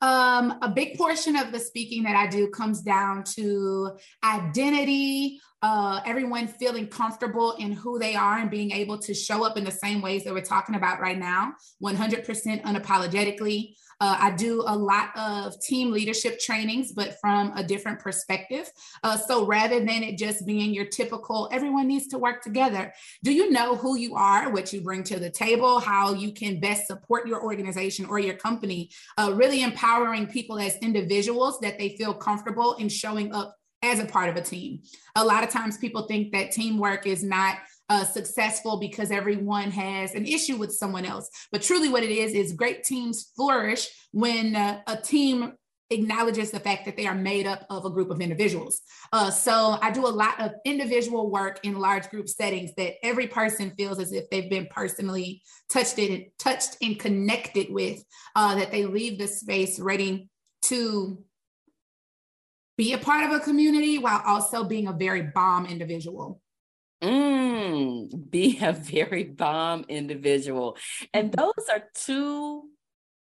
Um, 0.00 0.58
a 0.62 0.68
big 0.68 0.96
portion 0.96 1.34
of 1.34 1.50
the 1.50 1.58
speaking 1.58 2.04
that 2.04 2.14
I 2.14 2.28
do 2.28 2.48
comes 2.48 2.82
down 2.82 3.24
to 3.36 3.96
identity, 4.24 5.40
uh, 5.60 6.00
everyone 6.06 6.46
feeling 6.46 6.86
comfortable 6.86 7.52
in 7.58 7.72
who 7.72 7.98
they 7.98 8.14
are 8.14 8.38
and 8.38 8.48
being 8.48 8.70
able 8.70 8.98
to 8.98 9.12
show 9.12 9.44
up 9.44 9.56
in 9.56 9.64
the 9.64 9.72
same 9.72 10.00
ways 10.00 10.22
that 10.24 10.32
we're 10.32 10.40
talking 10.40 10.76
about 10.76 11.00
right 11.00 11.18
now, 11.18 11.52
100% 11.82 12.62
unapologetically. 12.62 13.74
Uh, 14.00 14.16
I 14.18 14.30
do 14.30 14.62
a 14.66 14.76
lot 14.76 15.16
of 15.16 15.60
team 15.60 15.90
leadership 15.90 16.38
trainings, 16.38 16.92
but 16.92 17.16
from 17.20 17.52
a 17.56 17.64
different 17.64 18.00
perspective. 18.00 18.70
Uh, 19.02 19.16
so 19.16 19.44
rather 19.44 19.78
than 19.78 20.02
it 20.02 20.18
just 20.18 20.46
being 20.46 20.72
your 20.72 20.86
typical, 20.86 21.48
everyone 21.52 21.88
needs 21.88 22.06
to 22.08 22.18
work 22.18 22.42
together, 22.42 22.92
do 23.24 23.32
you 23.32 23.50
know 23.50 23.74
who 23.76 23.96
you 23.96 24.14
are, 24.14 24.50
what 24.50 24.72
you 24.72 24.80
bring 24.80 25.02
to 25.04 25.18
the 25.18 25.30
table, 25.30 25.80
how 25.80 26.12
you 26.12 26.32
can 26.32 26.60
best 26.60 26.86
support 26.86 27.26
your 27.26 27.42
organization 27.42 28.06
or 28.06 28.18
your 28.18 28.34
company, 28.34 28.90
uh, 29.16 29.32
really 29.34 29.62
empowering 29.62 30.26
people 30.26 30.58
as 30.58 30.76
individuals 30.76 31.58
that 31.60 31.78
they 31.78 31.90
feel 31.96 32.14
comfortable 32.14 32.74
in 32.74 32.88
showing 32.88 33.34
up 33.34 33.56
as 33.82 34.00
a 34.00 34.04
part 34.04 34.28
of 34.28 34.36
a 34.36 34.40
team. 34.40 34.80
A 35.16 35.24
lot 35.24 35.44
of 35.44 35.50
times 35.50 35.78
people 35.78 36.06
think 36.06 36.32
that 36.32 36.50
teamwork 36.50 37.06
is 37.06 37.22
not 37.22 37.58
uh, 37.88 38.04
successful 38.04 38.78
because 38.78 39.10
everyone 39.10 39.70
has 39.70 40.14
an 40.14 40.26
issue 40.26 40.56
with 40.56 40.72
someone 40.72 41.04
else. 41.04 41.28
But 41.50 41.62
truly, 41.62 41.88
what 41.88 42.02
it 42.02 42.10
is 42.10 42.34
is 42.34 42.52
great 42.52 42.84
teams 42.84 43.32
flourish 43.34 43.88
when 44.12 44.56
uh, 44.56 44.80
a 44.86 44.96
team 44.96 45.54
acknowledges 45.90 46.50
the 46.50 46.60
fact 46.60 46.84
that 46.84 46.96
they 46.96 47.06
are 47.06 47.14
made 47.14 47.46
up 47.46 47.64
of 47.70 47.84
a 47.86 47.90
group 47.90 48.10
of 48.10 48.20
individuals. 48.20 48.82
Uh, 49.12 49.30
so 49.30 49.78
I 49.80 49.90
do 49.90 50.06
a 50.06 50.08
lot 50.08 50.38
of 50.40 50.52
individual 50.66 51.30
work 51.30 51.60
in 51.62 51.78
large 51.78 52.10
group 52.10 52.28
settings 52.28 52.74
that 52.76 52.94
every 53.02 53.26
person 53.26 53.72
feels 53.76 53.98
as 53.98 54.12
if 54.12 54.28
they've 54.28 54.50
been 54.50 54.66
personally 54.66 55.42
touched 55.70 55.98
it, 55.98 56.36
touched 56.38 56.76
and 56.82 56.98
connected 56.98 57.68
with. 57.70 58.04
Uh, 58.36 58.54
that 58.56 58.70
they 58.70 58.84
leave 58.84 59.18
the 59.18 59.26
space 59.26 59.80
ready 59.80 60.28
to 60.62 61.22
be 62.76 62.92
a 62.92 62.98
part 62.98 63.24
of 63.24 63.32
a 63.32 63.40
community 63.40 63.98
while 63.98 64.22
also 64.26 64.64
being 64.64 64.88
a 64.88 64.92
very 64.92 65.22
bomb 65.22 65.66
individual. 65.66 66.40
Mm, 67.02 68.30
be 68.30 68.58
a 68.60 68.72
very 68.72 69.24
bomb 69.24 69.84
individual. 69.88 70.76
And 71.14 71.30
mm-hmm. 71.30 71.40
those 71.40 71.68
are 71.70 71.84
two 71.94 72.64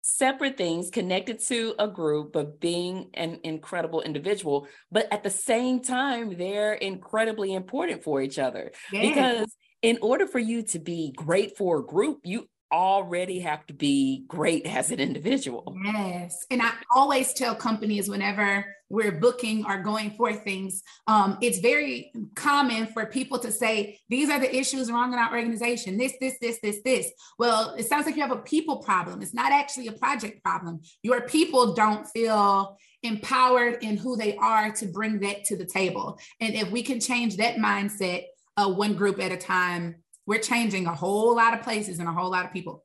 separate 0.02 0.58
things 0.58 0.90
connected 0.90 1.40
to 1.40 1.76
a 1.78 1.88
group, 1.88 2.32
but 2.32 2.60
being 2.60 3.10
an 3.14 3.40
incredible 3.44 4.02
individual. 4.02 4.68
But 4.92 5.12
at 5.12 5.22
the 5.22 5.30
same 5.30 5.82
time, 5.82 6.38
they're 6.38 6.74
incredibly 6.74 7.54
important 7.54 8.04
for 8.04 8.22
each 8.22 8.40
other. 8.40 8.72
Because 8.90 9.54
in 9.82 10.00
order 10.02 10.26
for 10.26 10.40
you 10.40 10.64
to 10.64 10.80
be 10.80 11.12
great 11.16 11.58
for 11.58 11.80
a 11.80 11.86
group, 11.86 12.22
you 12.24 12.48
already 12.72 13.40
have 13.40 13.66
to 13.68 13.74
be 13.74 14.26
great 14.28 14.66
as 14.66 14.92
an 14.92 15.00
individual. 15.00 15.76
Yes. 15.84 16.46
And 16.52 16.62
I 16.62 16.72
always 16.96 17.34
tell 17.34 17.56
companies 17.56 18.10
whenever 18.10 18.66
we're 18.90 19.12
booking 19.12 19.66
or 19.66 19.82
going 19.82 20.12
for 20.12 20.34
things, 20.34 20.82
um, 21.08 21.38
it's 21.42 21.60
very 21.60 22.12
common 22.36 22.88
for 22.88 23.06
people 23.06 23.38
to 23.40 23.52
say, 23.52 24.00
these 24.10 24.30
are 24.30 24.40
the 24.40 24.56
issues 24.56 24.92
wrong 24.92 25.12
in 25.14 25.20
our 25.20 25.36
organization 25.36 25.98
this, 25.98 26.14
this, 26.20 26.38
this, 26.40 26.60
this, 26.62 26.80
this. 26.84 27.12
Well, 27.38 27.76
it 27.78 27.86
sounds 27.86 28.06
like 28.06 28.16
you 28.16 28.22
have 28.22 28.32
a 28.32 28.38
people 28.38 28.78
problem. 28.78 29.22
It's 29.22 29.34
not 29.34 29.52
actually 29.52 29.88
a 29.88 29.94
project 29.94 30.44
problem. 30.44 30.82
Your 31.04 31.22
people 31.22 31.74
don't 31.74 32.06
feel 32.06 32.78
empowered 33.04 33.84
in 33.84 33.98
who 33.98 34.16
they 34.16 34.36
are 34.38 34.72
to 34.72 34.86
bring 34.88 35.20
that 35.20 35.44
to 35.46 35.58
the 35.58 35.66
table. 35.66 36.20
And 36.40 36.56
if 36.56 36.72
we 36.72 36.82
can 36.82 37.00
change 37.00 37.38
that 37.38 37.58
mindset, 37.58 38.26
uh, 38.58 38.70
one 38.70 38.96
group 38.96 39.22
at 39.22 39.32
a 39.32 39.38
time, 39.38 39.98
we're 40.28 40.40
changing 40.40 40.86
a 40.86 40.94
whole 40.94 41.36
lot 41.36 41.54
of 41.56 41.64
places 41.64 41.98
and 42.00 42.08
a 42.08 42.12
whole 42.12 42.30
lot 42.30 42.46
of 42.46 42.54
people. 42.54 42.84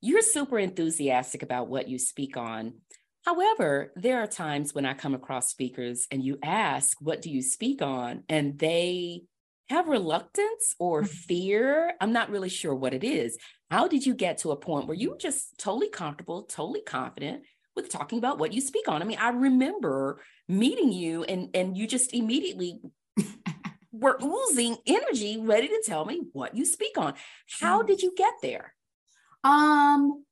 You're 0.00 0.22
super 0.22 0.58
enthusiastic 0.58 1.42
about 1.42 1.68
what 1.68 1.88
you 1.88 1.98
speak 1.98 2.36
on. 2.36 2.74
However, 3.24 3.92
there 3.96 4.22
are 4.22 4.26
times 4.26 4.74
when 4.74 4.86
I 4.86 4.94
come 4.94 5.14
across 5.14 5.48
speakers 5.48 6.06
and 6.10 6.24
you 6.24 6.38
ask, 6.42 6.96
What 7.00 7.22
do 7.22 7.30
you 7.30 7.42
speak 7.42 7.82
on? 7.82 8.24
And 8.28 8.58
they 8.58 9.22
have 9.68 9.88
reluctance 9.88 10.74
or 10.78 11.04
fear. 11.28 11.94
I'm 12.00 12.12
not 12.12 12.30
really 12.30 12.48
sure 12.48 12.74
what 12.74 12.94
it 12.94 13.04
is. 13.04 13.38
How 13.70 13.88
did 13.88 14.04
you 14.04 14.14
get 14.14 14.38
to 14.38 14.50
a 14.50 14.56
point 14.56 14.86
where 14.86 14.96
you 14.96 15.10
were 15.10 15.18
just 15.18 15.58
totally 15.58 15.88
comfortable, 15.88 16.42
totally 16.42 16.82
confident 16.82 17.42
with 17.76 17.88
talking 17.88 18.18
about 18.18 18.38
what 18.38 18.52
you 18.52 18.60
speak 18.60 18.88
on? 18.88 19.00
I 19.00 19.04
mean, 19.04 19.18
I 19.18 19.30
remember 19.30 20.20
meeting 20.48 20.92
you 20.92 21.24
and 21.24 21.50
and 21.54 21.76
you 21.76 21.86
just 21.86 22.12
immediately 22.12 22.80
were 23.92 24.18
oozing 24.22 24.76
energy, 24.86 25.38
ready 25.40 25.68
to 25.68 25.82
tell 25.84 26.04
me 26.04 26.22
what 26.32 26.56
you 26.56 26.64
speak 26.64 26.96
on. 26.96 27.14
How 27.60 27.82
mm. 27.82 27.86
did 27.86 28.02
you 28.02 28.14
get 28.16 28.34
there? 28.42 28.74
Um, 29.42 30.24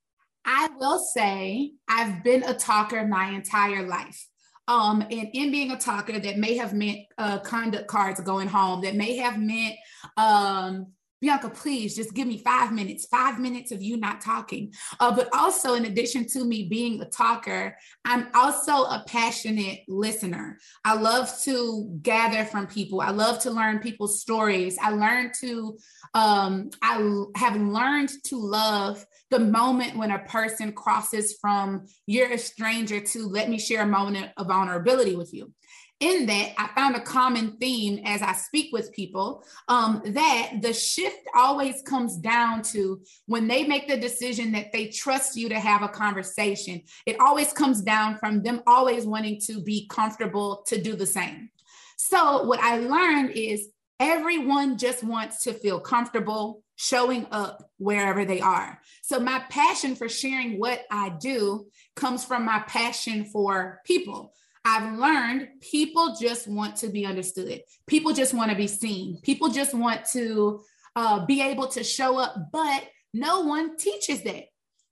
I 0.44 0.68
will 0.78 0.98
say 0.98 1.72
I've 1.88 2.22
been 2.22 2.42
a 2.42 2.54
talker 2.54 3.06
my 3.06 3.30
entire 3.30 3.86
life. 3.86 4.26
Um, 4.66 5.00
and 5.02 5.28
in 5.32 5.50
being 5.50 5.70
a 5.70 5.78
talker, 5.78 6.18
that 6.18 6.36
may 6.36 6.56
have 6.56 6.74
meant 6.74 7.00
uh, 7.16 7.38
conduct 7.38 7.86
cards 7.86 8.20
going 8.20 8.48
home, 8.48 8.82
that 8.82 8.94
may 8.94 9.16
have 9.16 9.38
meant 9.38 9.76
um, 10.18 10.92
Bianca, 11.20 11.50
please 11.50 11.96
just 11.96 12.14
give 12.14 12.28
me 12.28 12.38
five 12.38 12.72
minutes, 12.72 13.06
five 13.06 13.40
minutes 13.40 13.72
of 13.72 13.82
you 13.82 13.96
not 13.96 14.20
talking. 14.20 14.72
Uh, 15.00 15.14
but 15.14 15.28
also, 15.34 15.74
in 15.74 15.84
addition 15.84 16.26
to 16.28 16.44
me 16.44 16.68
being 16.68 17.00
a 17.00 17.06
talker, 17.06 17.76
I'm 18.04 18.28
also 18.34 18.84
a 18.84 19.04
passionate 19.06 19.80
listener. 19.88 20.58
I 20.84 20.94
love 20.94 21.32
to 21.42 21.98
gather 22.02 22.44
from 22.44 22.66
people. 22.66 23.00
I 23.00 23.10
love 23.10 23.40
to 23.40 23.50
learn 23.50 23.80
people's 23.80 24.20
stories. 24.20 24.78
I 24.80 24.90
learned 24.90 25.32
to, 25.40 25.76
um, 26.14 26.70
I 26.82 27.24
have 27.36 27.56
learned 27.56 28.10
to 28.26 28.36
love 28.36 29.04
the 29.30 29.38
moment 29.38 29.96
when 29.96 30.10
a 30.10 30.20
person 30.20 30.72
crosses 30.72 31.36
from 31.40 31.86
you're 32.06 32.32
a 32.32 32.38
stranger 32.38 33.00
to 33.00 33.28
let 33.28 33.50
me 33.50 33.58
share 33.58 33.82
a 33.82 33.86
moment 33.86 34.30
of 34.36 34.46
vulnerability 34.46 35.16
with 35.16 35.34
you. 35.34 35.52
In 36.00 36.26
that 36.26 36.52
I 36.56 36.68
found 36.74 36.94
a 36.94 37.00
common 37.00 37.56
theme 37.56 38.00
as 38.04 38.22
I 38.22 38.32
speak 38.32 38.72
with 38.72 38.92
people 38.92 39.44
um, 39.66 40.00
that 40.06 40.52
the 40.62 40.72
shift 40.72 41.26
always 41.34 41.82
comes 41.82 42.16
down 42.16 42.62
to 42.62 43.00
when 43.26 43.48
they 43.48 43.64
make 43.64 43.88
the 43.88 43.96
decision 43.96 44.52
that 44.52 44.72
they 44.72 44.88
trust 44.88 45.36
you 45.36 45.48
to 45.48 45.58
have 45.58 45.82
a 45.82 45.88
conversation, 45.88 46.82
it 47.04 47.18
always 47.20 47.52
comes 47.52 47.82
down 47.82 48.16
from 48.18 48.42
them 48.42 48.62
always 48.66 49.06
wanting 49.06 49.40
to 49.46 49.60
be 49.60 49.88
comfortable 49.88 50.62
to 50.68 50.80
do 50.80 50.94
the 50.94 51.06
same. 51.06 51.50
So, 51.96 52.44
what 52.44 52.60
I 52.60 52.78
learned 52.78 53.32
is 53.32 53.68
everyone 53.98 54.78
just 54.78 55.02
wants 55.02 55.42
to 55.44 55.52
feel 55.52 55.80
comfortable 55.80 56.62
showing 56.76 57.26
up 57.32 57.72
wherever 57.78 58.24
they 58.24 58.40
are. 58.40 58.80
So, 59.02 59.18
my 59.18 59.40
passion 59.50 59.96
for 59.96 60.08
sharing 60.08 60.60
what 60.60 60.84
I 60.92 61.08
do 61.08 61.66
comes 61.96 62.24
from 62.24 62.44
my 62.44 62.60
passion 62.60 63.24
for 63.24 63.80
people. 63.84 64.32
I've 64.68 64.98
learned 64.98 65.48
people 65.62 66.14
just 66.20 66.46
want 66.46 66.76
to 66.76 66.88
be 66.88 67.06
understood. 67.06 67.62
People 67.86 68.12
just 68.12 68.34
want 68.34 68.50
to 68.50 68.56
be 68.56 68.66
seen. 68.66 69.18
People 69.22 69.48
just 69.48 69.72
want 69.72 70.04
to 70.12 70.60
uh, 70.94 71.24
be 71.24 71.40
able 71.40 71.68
to 71.68 71.82
show 71.82 72.18
up, 72.18 72.34
but 72.52 72.84
no 73.14 73.40
one 73.40 73.78
teaches 73.78 74.22
that. 74.24 74.44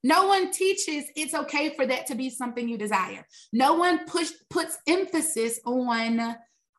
No 0.02 0.28
one 0.28 0.50
teaches 0.50 1.04
it's 1.14 1.34
okay 1.34 1.74
for 1.76 1.84
that 1.84 2.06
to 2.06 2.14
be 2.14 2.30
something 2.30 2.66
you 2.66 2.78
desire. 2.78 3.26
No 3.52 3.74
one 3.74 4.06
push, 4.06 4.30
puts 4.48 4.78
emphasis 4.86 5.60
on 5.66 6.36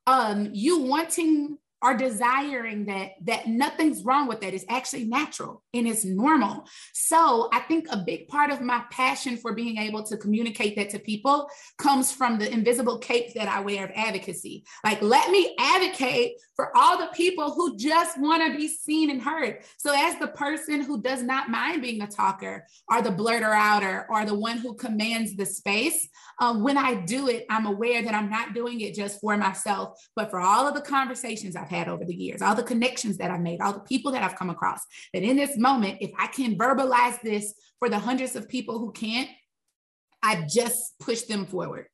um, 0.08 0.50
you 0.54 0.80
wanting 0.80 1.60
are 1.82 1.96
desiring 1.96 2.86
that 2.86 3.12
that 3.24 3.48
nothing's 3.48 4.04
wrong 4.04 4.28
with 4.28 4.42
that. 4.42 4.54
It's 4.54 4.66
actually 4.70 5.06
natural 5.06 5.64
and 5.74 5.88
it's 5.88 6.06
normal. 6.06 6.66
So 6.94 7.50
i 7.54 7.60
think 7.60 7.88
a 7.90 7.98
big 7.98 8.28
part 8.28 8.52
of 8.52 8.62
my 8.62 8.84
passion 8.92 9.38
for 9.38 9.54
being 9.54 9.78
able 9.78 10.04
to 10.04 10.18
communicate 10.18 10.76
that 10.76 10.90
to 10.92 11.00
people 11.00 11.50
comes 11.78 12.12
from 12.12 12.40
the 12.40 12.52
invisible 12.52 12.98
cape 13.00 13.34
that 13.34 13.48
i 13.48 13.60
wear 13.60 13.86
of 13.86 13.92
advocacy. 13.96 14.66
Like 14.84 15.02
let 15.02 15.30
me 15.32 15.56
advocate 15.60 16.34
for 16.56 16.76
all 16.76 16.98
the 16.98 17.10
people 17.14 17.54
who 17.54 17.78
just 17.78 18.20
want 18.20 18.44
to 18.44 18.58
be 18.58 18.68
seen 18.68 19.10
and 19.10 19.22
heard. 19.22 19.60
So 19.78 19.94
as 19.96 20.18
the 20.20 20.28
person 20.28 20.82
who 20.82 21.02
does 21.02 21.22
not 21.22 21.50
mind 21.50 21.82
being 21.82 22.02
a 22.02 22.08
talker 22.08 22.66
or 22.90 23.02
the 23.02 23.10
blurter 23.10 23.54
outer 23.54 24.06
or 24.10 24.26
the 24.26 24.36
one 24.36 24.58
who 24.58 24.74
commands 24.76 25.36
the 25.36 25.46
space 25.46 26.08
um, 26.40 26.64
when 26.64 26.78
i 26.78 26.94
do 26.94 27.28
it 27.28 27.46
i'm 27.50 27.66
aware 27.66 28.02
that 28.02 28.14
i'm 28.14 28.30
not 28.30 28.54
doing 28.54 28.82
it 28.82 28.94
just 28.94 29.20
for 29.20 29.36
myself 29.38 30.00
but 30.16 30.30
for 30.30 30.40
all 30.40 30.68
of 30.68 30.74
the 30.74 30.82
conversations 30.82 31.56
i've 31.68 31.78
had 31.78 31.88
over 31.88 32.06
the 32.06 32.16
years, 32.16 32.42
all 32.42 32.56
the 32.56 32.64
connections 32.64 33.18
that 33.18 33.32
I've 33.32 33.42
made, 33.42 33.62
all 33.62 33.74
the 33.74 33.80
people 33.80 34.12
that 34.14 34.24
I've 34.24 34.36
come 34.36 34.50
across. 34.50 34.82
That 35.14 35.24
in 35.24 35.36
this 35.36 35.58
moment, 35.58 35.98
if 36.02 36.12
I 36.18 36.28
can 36.28 36.58
verbalize 36.58 37.22
this 37.22 37.54
for 37.80 37.90
the 37.90 38.00
hundreds 38.00 38.36
of 38.36 38.48
people 38.48 38.80
who 38.80 38.92
can't, 38.92 39.30
I 40.24 40.46
just 40.50 40.98
push 41.00 41.24
them 41.24 41.46
forward. 41.46 41.88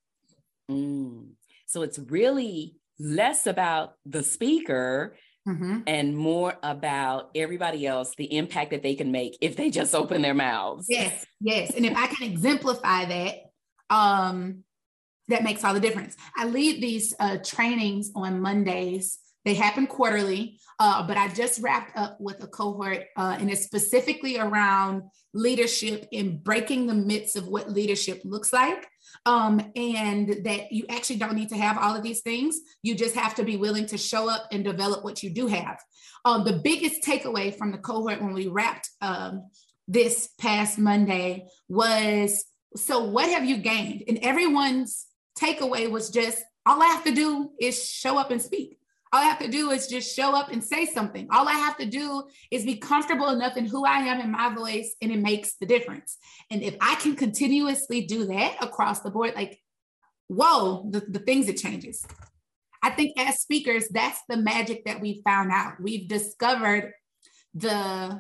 Mm. 0.70 1.32
So 1.68 1.82
it's 1.82 2.00
really 2.00 2.76
less 3.00 3.48
about 3.48 3.94
the 4.06 4.24
speaker 4.24 5.18
mm-hmm. 5.48 5.80
and 5.88 6.16
more 6.16 6.56
about 6.64 7.32
everybody 7.36 7.86
else, 7.86 8.14
the 8.18 8.38
impact 8.38 8.72
that 8.72 8.84
they 8.84 8.96
can 8.96 9.12
make 9.12 9.38
if 9.42 9.56
they 9.56 9.70
just 9.70 9.94
open 9.94 10.22
their 10.22 10.34
mouths. 10.34 10.86
Yes, 10.90 11.26
yes. 11.42 11.76
And 11.76 11.86
if 11.86 11.98
I 11.98 12.08
can 12.08 12.30
exemplify 12.30 13.06
that, 13.06 13.36
um, 13.90 14.64
that 15.30 15.44
makes 15.44 15.64
all 15.64 15.74
the 15.74 15.80
difference. 15.80 16.16
I 16.38 16.46
lead 16.46 16.82
these 16.82 17.14
uh, 17.20 17.38
trainings 17.44 18.12
on 18.14 18.42
Mondays 18.42 19.20
they 19.46 19.54
happen 19.54 19.88
quarterly, 19.88 20.60
uh, 20.80 21.06
but 21.06 21.18
I 21.18 21.28
just 21.28 21.62
wrapped 21.62 21.98
up 21.98 22.18
with 22.20 22.44
a 22.44 22.48
cohort, 22.48 23.06
uh, 23.18 23.38
and 23.40 23.50
it's 23.50 23.64
specifically 23.64 24.38
around 24.38 25.04
leadership 25.34 26.08
and 26.14 26.44
breaking 26.44 26.88
the 26.88 26.94
myths 26.94 27.36
of 27.36 27.48
what 27.48 27.72
leadership 27.72 28.22
looks 28.24 28.54
like. 28.54 28.88
Um, 29.26 29.72
and 29.76 30.44
that 30.46 30.72
you 30.72 30.86
actually 30.90 31.18
don't 31.18 31.36
need 31.36 31.50
to 31.50 31.58
have 31.58 31.78
all 31.78 31.96
of 31.96 32.04
these 32.04 32.22
things. 32.22 32.60
You 32.82 32.96
just 32.96 33.16
have 33.16 33.36
to 33.36 33.44
be 33.44 33.58
willing 33.58 33.86
to 33.88 33.98
show 33.98 34.28
up 34.28 34.48
and 34.52 34.64
develop 34.64 35.04
what 35.04 35.22
you 35.22 35.30
do 35.30 35.48
have. 35.48 35.78
Um, 36.26 36.44
the 36.44 36.54
biggest 36.64 37.04
takeaway 37.04 37.56
from 37.56 37.72
the 37.72 37.78
cohort 37.78 38.22
when 38.22 38.34
we 38.34 38.48
wrapped 38.48 38.90
um, 39.02 39.50
this 39.88 40.30
past 40.40 40.80
Monday 40.80 41.46
was 41.68 42.44
so, 42.76 43.04
what 43.04 43.30
have 43.30 43.46
you 43.46 43.58
gained? 43.58 44.04
And 44.08 44.20
everyone's 44.24 45.06
takeaway 45.40 45.90
was 45.90 46.10
just 46.10 46.44
all 46.66 46.82
I 46.82 46.88
have 46.88 47.04
to 47.04 47.14
do 47.14 47.52
is 47.60 47.88
show 47.88 48.18
up 48.18 48.32
and 48.32 48.42
speak. 48.42 48.78
All 49.14 49.20
I 49.20 49.26
have 49.26 49.38
to 49.40 49.48
do 49.48 49.70
is 49.70 49.86
just 49.86 50.16
show 50.16 50.36
up 50.36 50.52
and 50.52 50.64
say 50.64 50.88
something. 50.88 51.28
All 51.30 51.48
I 51.48 51.54
have 51.54 51.78
to 51.78 51.86
do 51.86 52.24
is 52.50 52.66
be 52.66 52.78
comfortable 52.78 53.30
enough 53.30 53.58
in 53.58 53.68
who 53.68 53.86
I 53.86 54.00
am 54.00 54.20
in 54.20 54.32
my 54.32 54.52
voice, 54.56 54.96
and 55.04 55.12
it 55.12 55.20
makes 55.20 55.54
the 55.58 55.68
difference. 55.68 56.18
And 56.50 56.64
if 56.64 56.76
I 56.82 56.96
can 56.96 57.16
continuously 57.16 58.08
do 58.08 58.26
that 58.26 58.58
across 58.60 59.02
the 59.02 59.12
board, 59.12 59.34
like, 59.36 59.62
whoa, 60.30 60.90
the, 60.90 61.02
the 61.02 61.20
things 61.20 61.48
it 61.48 61.58
changes. 61.58 62.04
I 62.82 62.90
think 62.90 63.20
as 63.20 63.40
speakers, 63.40 63.88
that's 63.90 64.20
the 64.28 64.38
magic 64.38 64.84
that 64.86 65.00
we 65.00 65.22
found 65.24 65.52
out. 65.52 65.80
We've 65.80 66.08
discovered 66.08 66.94
the 67.54 68.20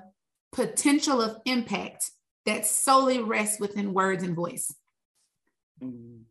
potential 0.51 1.23
of 1.23 1.37
impact 1.45 2.11
that 2.45 2.67
solely 2.67 3.19
rests 3.19 3.59
within 3.59 3.95
words 3.95 4.23
and 4.23 4.35
voice. 4.35 4.71
Mm. 5.81 6.21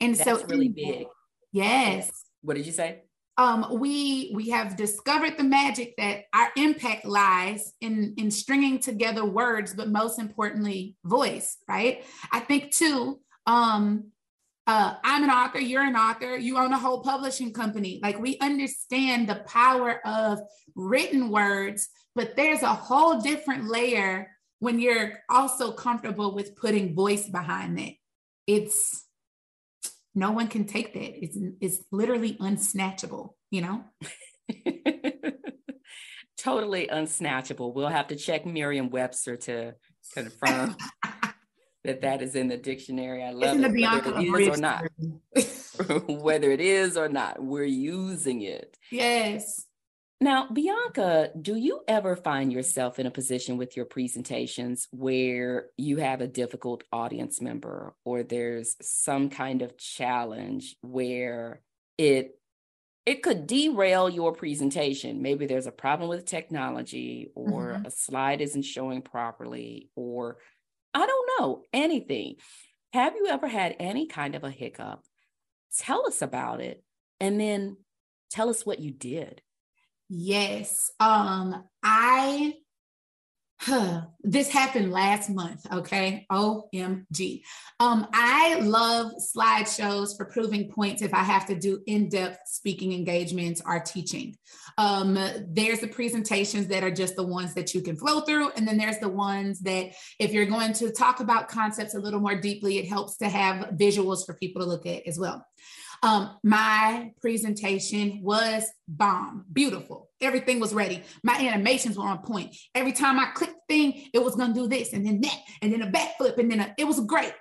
And 0.00 0.18
so 0.18 0.44
really 0.44 0.68
big. 0.68 1.06
Yes. 1.50 2.10
What 2.42 2.58
did 2.58 2.66
you 2.66 2.72
say? 2.72 3.04
Um, 3.38 3.78
we 3.78 4.30
we 4.34 4.50
have 4.50 4.76
discovered 4.76 5.38
the 5.38 5.44
magic 5.44 5.94
that 5.96 6.24
our 6.34 6.50
impact 6.56 7.04
lies 7.04 7.72
in 7.80 8.14
in 8.18 8.30
stringing 8.30 8.78
together 8.78 9.24
words, 9.24 9.74
but 9.74 9.88
most 9.88 10.18
importantly, 10.18 10.96
voice. 11.04 11.56
Right? 11.68 12.04
I 12.30 12.40
think 12.40 12.72
too. 12.72 13.20
Um, 13.46 14.12
uh, 14.66 14.94
I'm 15.02 15.24
an 15.24 15.30
author. 15.30 15.58
You're 15.58 15.82
an 15.82 15.96
author. 15.96 16.36
You 16.36 16.58
own 16.58 16.72
a 16.72 16.78
whole 16.78 17.02
publishing 17.02 17.52
company. 17.52 17.98
Like 18.02 18.20
we 18.20 18.38
understand 18.38 19.28
the 19.28 19.42
power 19.46 20.06
of 20.06 20.40
written 20.76 21.30
words, 21.30 21.88
but 22.14 22.36
there's 22.36 22.62
a 22.62 22.68
whole 22.68 23.20
different 23.20 23.68
layer 23.68 24.30
when 24.60 24.78
you're 24.78 25.18
also 25.28 25.72
comfortable 25.72 26.34
with 26.34 26.54
putting 26.54 26.94
voice 26.94 27.28
behind 27.28 27.80
it. 27.80 27.96
It's 28.46 29.04
no 30.14 30.30
one 30.32 30.48
can 30.48 30.64
take 30.64 30.92
that. 30.94 31.24
It's 31.24 31.38
it's 31.60 31.84
literally 31.90 32.34
unsnatchable, 32.34 33.30
you 33.50 33.62
know? 33.62 33.84
totally 36.36 36.88
unsnatchable. 36.88 37.74
We'll 37.74 37.88
have 37.88 38.08
to 38.08 38.16
check 38.16 38.44
Merriam-Webster 38.44 39.36
to 39.36 39.74
confirm 40.12 40.76
that 41.84 42.02
that 42.02 42.22
is 42.22 42.34
in 42.34 42.48
the 42.48 42.56
dictionary. 42.56 43.22
I 43.22 43.30
love 43.30 43.58
it, 43.58 43.72
whether 43.72 44.18
it 44.18 44.40
is 44.40 44.48
or 44.48 44.60
not. 44.60 44.84
whether 46.08 46.50
it 46.50 46.60
is 46.60 46.96
or 46.96 47.08
not, 47.08 47.42
we're 47.42 47.64
using 47.64 48.42
it. 48.42 48.76
Yes. 48.90 49.66
Now, 50.22 50.46
Bianca, 50.46 51.30
do 51.40 51.56
you 51.56 51.80
ever 51.88 52.14
find 52.14 52.52
yourself 52.52 53.00
in 53.00 53.06
a 53.06 53.10
position 53.10 53.56
with 53.56 53.76
your 53.76 53.86
presentations 53.86 54.86
where 54.92 55.66
you 55.76 55.96
have 55.96 56.20
a 56.20 56.28
difficult 56.28 56.84
audience 56.92 57.40
member 57.40 57.96
or 58.04 58.22
there's 58.22 58.76
some 58.80 59.30
kind 59.30 59.62
of 59.62 59.76
challenge 59.76 60.76
where 60.80 61.60
it 61.98 62.38
it 63.04 63.24
could 63.24 63.48
derail 63.48 64.08
your 64.08 64.32
presentation. 64.32 65.22
Maybe 65.22 65.46
there's 65.46 65.66
a 65.66 65.72
problem 65.72 66.08
with 66.08 66.24
technology 66.24 67.32
or 67.34 67.72
mm-hmm. 67.72 67.86
a 67.86 67.90
slide 67.90 68.40
isn't 68.40 68.62
showing 68.62 69.02
properly 69.02 69.90
or 69.96 70.36
I 70.94 71.04
don't 71.04 71.30
know, 71.40 71.62
anything. 71.72 72.36
Have 72.92 73.16
you 73.16 73.26
ever 73.26 73.48
had 73.48 73.74
any 73.80 74.06
kind 74.06 74.36
of 74.36 74.44
a 74.44 74.52
hiccup? 74.52 75.02
Tell 75.76 76.06
us 76.06 76.22
about 76.22 76.60
it 76.60 76.84
and 77.18 77.40
then 77.40 77.78
tell 78.30 78.50
us 78.50 78.64
what 78.64 78.78
you 78.78 78.92
did. 78.92 79.42
Yes. 80.14 80.90
Um, 81.00 81.64
I 81.82 82.56
huh, 83.60 84.02
this 84.22 84.50
happened 84.50 84.92
last 84.92 85.30
month, 85.30 85.64
okay? 85.72 86.26
OMG. 86.30 87.42
Um, 87.80 88.06
I 88.12 88.56
love 88.60 89.12
slideshows 89.34 90.14
for 90.14 90.26
proving 90.26 90.70
points 90.70 91.00
if 91.00 91.14
I 91.14 91.22
have 91.22 91.46
to 91.46 91.54
do 91.54 91.80
in-depth 91.86 92.40
speaking 92.44 92.92
engagements 92.92 93.62
or 93.64 93.80
teaching. 93.80 94.36
Um, 94.76 95.16
there's 95.48 95.80
the 95.80 95.88
presentations 95.88 96.66
that 96.66 96.84
are 96.84 96.90
just 96.90 97.16
the 97.16 97.22
ones 97.22 97.54
that 97.54 97.72
you 97.72 97.80
can 97.80 97.96
flow 97.96 98.20
through, 98.20 98.50
and 98.50 98.68
then 98.68 98.76
there's 98.76 98.98
the 98.98 99.08
ones 99.08 99.60
that 99.60 99.92
if 100.18 100.32
you're 100.32 100.44
going 100.44 100.74
to 100.74 100.90
talk 100.90 101.20
about 101.20 101.48
concepts 101.48 101.94
a 101.94 102.00
little 102.00 102.20
more 102.20 102.38
deeply, 102.38 102.78
it 102.78 102.86
helps 102.86 103.16
to 103.18 103.30
have 103.30 103.70
visuals 103.76 104.26
for 104.26 104.34
people 104.34 104.60
to 104.60 104.68
look 104.68 104.84
at 104.84 105.06
as 105.06 105.18
well. 105.18 105.42
Um, 106.02 106.36
my 106.42 107.12
presentation 107.20 108.20
was 108.22 108.64
bomb, 108.88 109.44
beautiful. 109.52 110.10
Everything 110.20 110.58
was 110.58 110.74
ready. 110.74 111.02
My 111.22 111.34
animations 111.34 111.96
were 111.96 112.04
on 112.04 112.18
point. 112.18 112.56
Every 112.74 112.92
time 112.92 113.20
I 113.20 113.26
clicked 113.26 113.68
thing, 113.68 114.08
it 114.12 114.22
was 114.22 114.34
to 114.34 114.52
do 114.52 114.66
this 114.66 114.92
and 114.92 115.06
then 115.06 115.20
that, 115.20 115.38
and 115.62 115.72
then 115.72 115.82
a 115.82 115.90
backflip, 115.90 116.38
and 116.38 116.50
then 116.50 116.60
a, 116.60 116.74
it 116.76 116.84
was 116.84 117.00
great. 117.00 117.32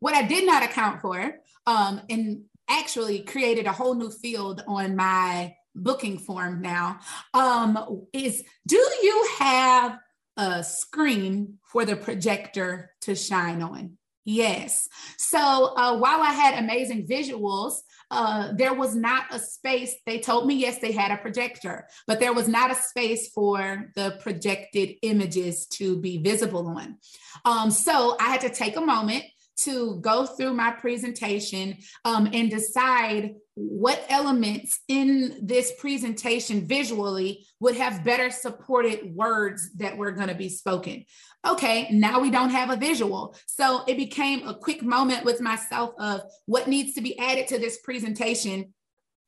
What 0.00 0.14
I 0.14 0.22
did 0.22 0.46
not 0.46 0.62
account 0.62 1.02
for, 1.02 1.34
um, 1.66 2.00
and 2.08 2.44
actually 2.68 3.20
created 3.20 3.66
a 3.66 3.72
whole 3.72 3.94
new 3.94 4.10
field 4.10 4.62
on 4.66 4.96
my 4.96 5.54
booking 5.74 6.18
form 6.18 6.62
now, 6.62 7.00
um, 7.34 8.06
is 8.12 8.42
do 8.66 8.76
you 8.76 9.28
have 9.38 9.98
a 10.36 10.64
screen 10.64 11.58
for 11.70 11.84
the 11.84 11.96
projector 11.96 12.92
to 13.02 13.14
shine 13.14 13.62
on? 13.62 13.98
Yes. 14.30 14.90
So 15.16 15.72
uh, 15.74 15.96
while 15.96 16.20
I 16.20 16.32
had 16.32 16.62
amazing 16.62 17.06
visuals, 17.06 17.76
uh, 18.10 18.52
there 18.52 18.74
was 18.74 18.94
not 18.94 19.24
a 19.30 19.38
space. 19.38 19.94
They 20.04 20.20
told 20.20 20.46
me, 20.46 20.54
yes, 20.54 20.80
they 20.80 20.92
had 20.92 21.10
a 21.10 21.16
projector, 21.16 21.88
but 22.06 22.20
there 22.20 22.34
was 22.34 22.46
not 22.46 22.70
a 22.70 22.74
space 22.74 23.30
for 23.30 23.90
the 23.96 24.18
projected 24.20 24.96
images 25.00 25.64
to 25.78 25.98
be 25.98 26.18
visible 26.18 26.68
on. 26.68 26.98
Um, 27.46 27.70
so 27.70 28.18
I 28.20 28.24
had 28.24 28.42
to 28.42 28.50
take 28.50 28.76
a 28.76 28.82
moment 28.82 29.24
to 29.60 29.98
go 30.02 30.26
through 30.26 30.52
my 30.52 30.72
presentation 30.72 31.78
um, 32.04 32.28
and 32.30 32.50
decide 32.50 33.34
what 33.60 34.04
elements 34.08 34.80
in 34.86 35.36
this 35.42 35.72
presentation 35.78 36.64
visually 36.64 37.44
would 37.58 37.76
have 37.76 38.04
better 38.04 38.30
supported 38.30 39.12
words 39.14 39.72
that 39.74 39.96
were 39.96 40.12
going 40.12 40.28
to 40.28 40.34
be 40.34 40.48
spoken. 40.48 41.04
Okay, 41.44 41.88
now 41.90 42.20
we 42.20 42.30
don't 42.30 42.50
have 42.50 42.70
a 42.70 42.76
visual. 42.76 43.34
So 43.46 43.82
it 43.88 43.96
became 43.96 44.46
a 44.46 44.54
quick 44.54 44.82
moment 44.82 45.24
with 45.24 45.40
myself 45.40 45.90
of 45.98 46.22
what 46.46 46.68
needs 46.68 46.94
to 46.94 47.00
be 47.00 47.18
added 47.18 47.48
to 47.48 47.58
this 47.58 47.78
presentation 47.78 48.72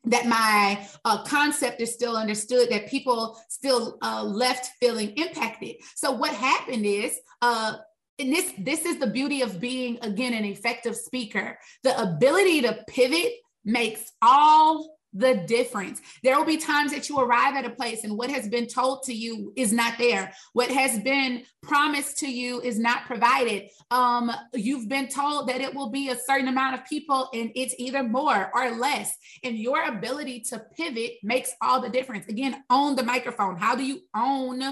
that 0.04 0.26
my 0.26 0.86
uh, 1.04 1.24
concept 1.24 1.80
is 1.80 1.92
still 1.92 2.16
understood, 2.16 2.70
that 2.70 2.88
people 2.88 3.38
still 3.48 3.98
uh, 4.00 4.22
left 4.22 4.70
feeling 4.78 5.10
impacted. 5.16 5.74
So 5.96 6.12
what 6.12 6.32
happened 6.32 6.86
is 6.86 7.18
uh, 7.42 7.74
and 8.20 8.32
this 8.32 8.52
this 8.58 8.84
is 8.84 8.98
the 8.98 9.06
beauty 9.06 9.40
of 9.40 9.60
being 9.60 9.98
again 10.02 10.34
an 10.34 10.44
effective 10.44 10.94
speaker 10.94 11.58
the 11.82 11.98
ability 11.98 12.60
to 12.60 12.84
pivot 12.86 13.32
makes 13.64 14.12
all 14.22 15.00
the 15.12 15.34
difference. 15.46 16.00
There 16.22 16.38
will 16.38 16.44
be 16.44 16.56
times 16.56 16.92
that 16.92 17.08
you 17.08 17.18
arrive 17.18 17.56
at 17.56 17.64
a 17.64 17.70
place 17.70 18.04
and 18.04 18.16
what 18.16 18.30
has 18.30 18.48
been 18.48 18.66
told 18.66 19.02
to 19.04 19.12
you 19.12 19.52
is 19.56 19.72
not 19.72 19.98
there. 19.98 20.32
What 20.52 20.70
has 20.70 21.00
been 21.00 21.42
promised 21.62 22.18
to 22.18 22.30
you 22.30 22.60
is 22.60 22.78
not 22.78 23.06
provided. 23.06 23.70
Um, 23.90 24.30
you've 24.54 24.88
been 24.88 25.08
told 25.08 25.48
that 25.48 25.60
it 25.60 25.74
will 25.74 25.90
be 25.90 26.10
a 26.10 26.16
certain 26.16 26.48
amount 26.48 26.74
of 26.74 26.86
people 26.86 27.28
and 27.34 27.50
it's 27.56 27.74
either 27.78 28.04
more 28.04 28.50
or 28.54 28.70
less. 28.70 29.12
And 29.42 29.58
your 29.58 29.82
ability 29.82 30.40
to 30.50 30.62
pivot 30.76 31.14
makes 31.24 31.52
all 31.60 31.80
the 31.80 31.88
difference. 31.88 32.28
Again, 32.28 32.62
own 32.70 32.94
the 32.94 33.02
microphone. 33.02 33.56
How 33.56 33.74
do 33.74 33.84
you 33.84 34.00
own 34.14 34.62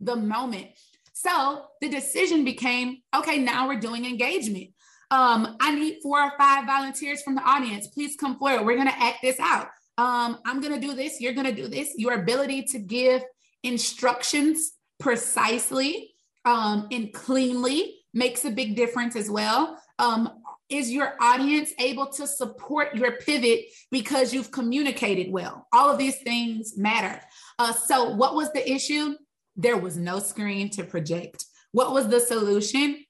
the 0.00 0.16
moment? 0.16 0.68
So 1.14 1.64
the 1.80 1.88
decision 1.88 2.44
became 2.44 2.98
okay, 3.14 3.38
now 3.38 3.68
we're 3.68 3.80
doing 3.80 4.04
engagement. 4.04 4.68
Um, 5.10 5.56
I 5.60 5.74
need 5.74 5.98
four 6.02 6.20
or 6.20 6.32
five 6.38 6.66
volunteers 6.66 7.22
from 7.22 7.34
the 7.34 7.42
audience. 7.42 7.86
Please 7.88 8.16
come 8.16 8.38
forward. 8.38 8.64
We're 8.64 8.76
going 8.76 8.88
to 8.88 9.02
act 9.02 9.18
this 9.22 9.38
out. 9.38 9.68
Um, 9.98 10.38
I'm 10.44 10.60
going 10.60 10.74
to 10.74 10.80
do 10.80 10.94
this. 10.94 11.20
You're 11.20 11.32
going 11.32 11.46
to 11.46 11.54
do 11.54 11.68
this. 11.68 11.94
Your 11.96 12.14
ability 12.14 12.64
to 12.64 12.78
give 12.78 13.22
instructions 13.62 14.72
precisely 14.98 16.12
um, 16.44 16.88
and 16.90 17.12
cleanly 17.12 17.96
makes 18.12 18.44
a 18.44 18.50
big 18.50 18.76
difference 18.76 19.16
as 19.16 19.30
well. 19.30 19.80
Um, 19.98 20.42
is 20.68 20.90
your 20.90 21.14
audience 21.20 21.72
able 21.78 22.06
to 22.08 22.26
support 22.26 22.96
your 22.96 23.12
pivot 23.12 23.66
because 23.90 24.34
you've 24.34 24.50
communicated 24.50 25.30
well? 25.30 25.66
All 25.72 25.90
of 25.90 25.98
these 25.98 26.18
things 26.18 26.76
matter. 26.76 27.20
Uh, 27.58 27.72
so, 27.72 28.10
what 28.10 28.34
was 28.34 28.52
the 28.52 28.68
issue? 28.68 29.14
There 29.54 29.76
was 29.76 29.96
no 29.96 30.18
screen 30.18 30.68
to 30.70 30.84
project. 30.84 31.44
What 31.70 31.92
was 31.92 32.08
the 32.08 32.20
solution? 32.20 33.04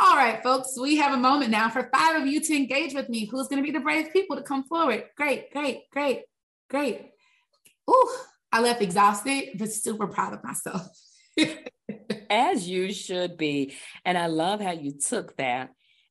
All 0.00 0.16
right, 0.16 0.42
folks, 0.42 0.78
we 0.78 0.96
have 0.96 1.12
a 1.12 1.16
moment 1.16 1.50
now 1.50 1.68
for 1.70 1.90
five 1.92 2.20
of 2.22 2.26
you 2.26 2.40
to 2.40 2.56
engage 2.56 2.94
with 2.94 3.08
me. 3.08 3.26
Who's 3.26 3.48
going 3.48 3.62
to 3.62 3.66
be 3.66 3.76
the 3.76 3.82
brave 3.82 4.12
people 4.12 4.36
to 4.36 4.42
come 4.42 4.64
forward? 4.64 5.04
Great, 5.16 5.52
great, 5.52 5.90
great, 5.90 6.22
great. 6.70 7.10
Ooh, 7.90 8.10
I 8.52 8.60
left 8.60 8.80
exhausted, 8.80 9.58
but 9.58 9.72
super 9.72 10.06
proud 10.06 10.34
of 10.34 10.44
myself. 10.44 10.86
as 12.30 12.68
you 12.68 12.92
should 12.92 13.36
be. 13.36 13.74
And 14.04 14.16
I 14.16 14.26
love 14.26 14.60
how 14.60 14.72
you 14.72 14.92
took 14.92 15.36
that 15.36 15.70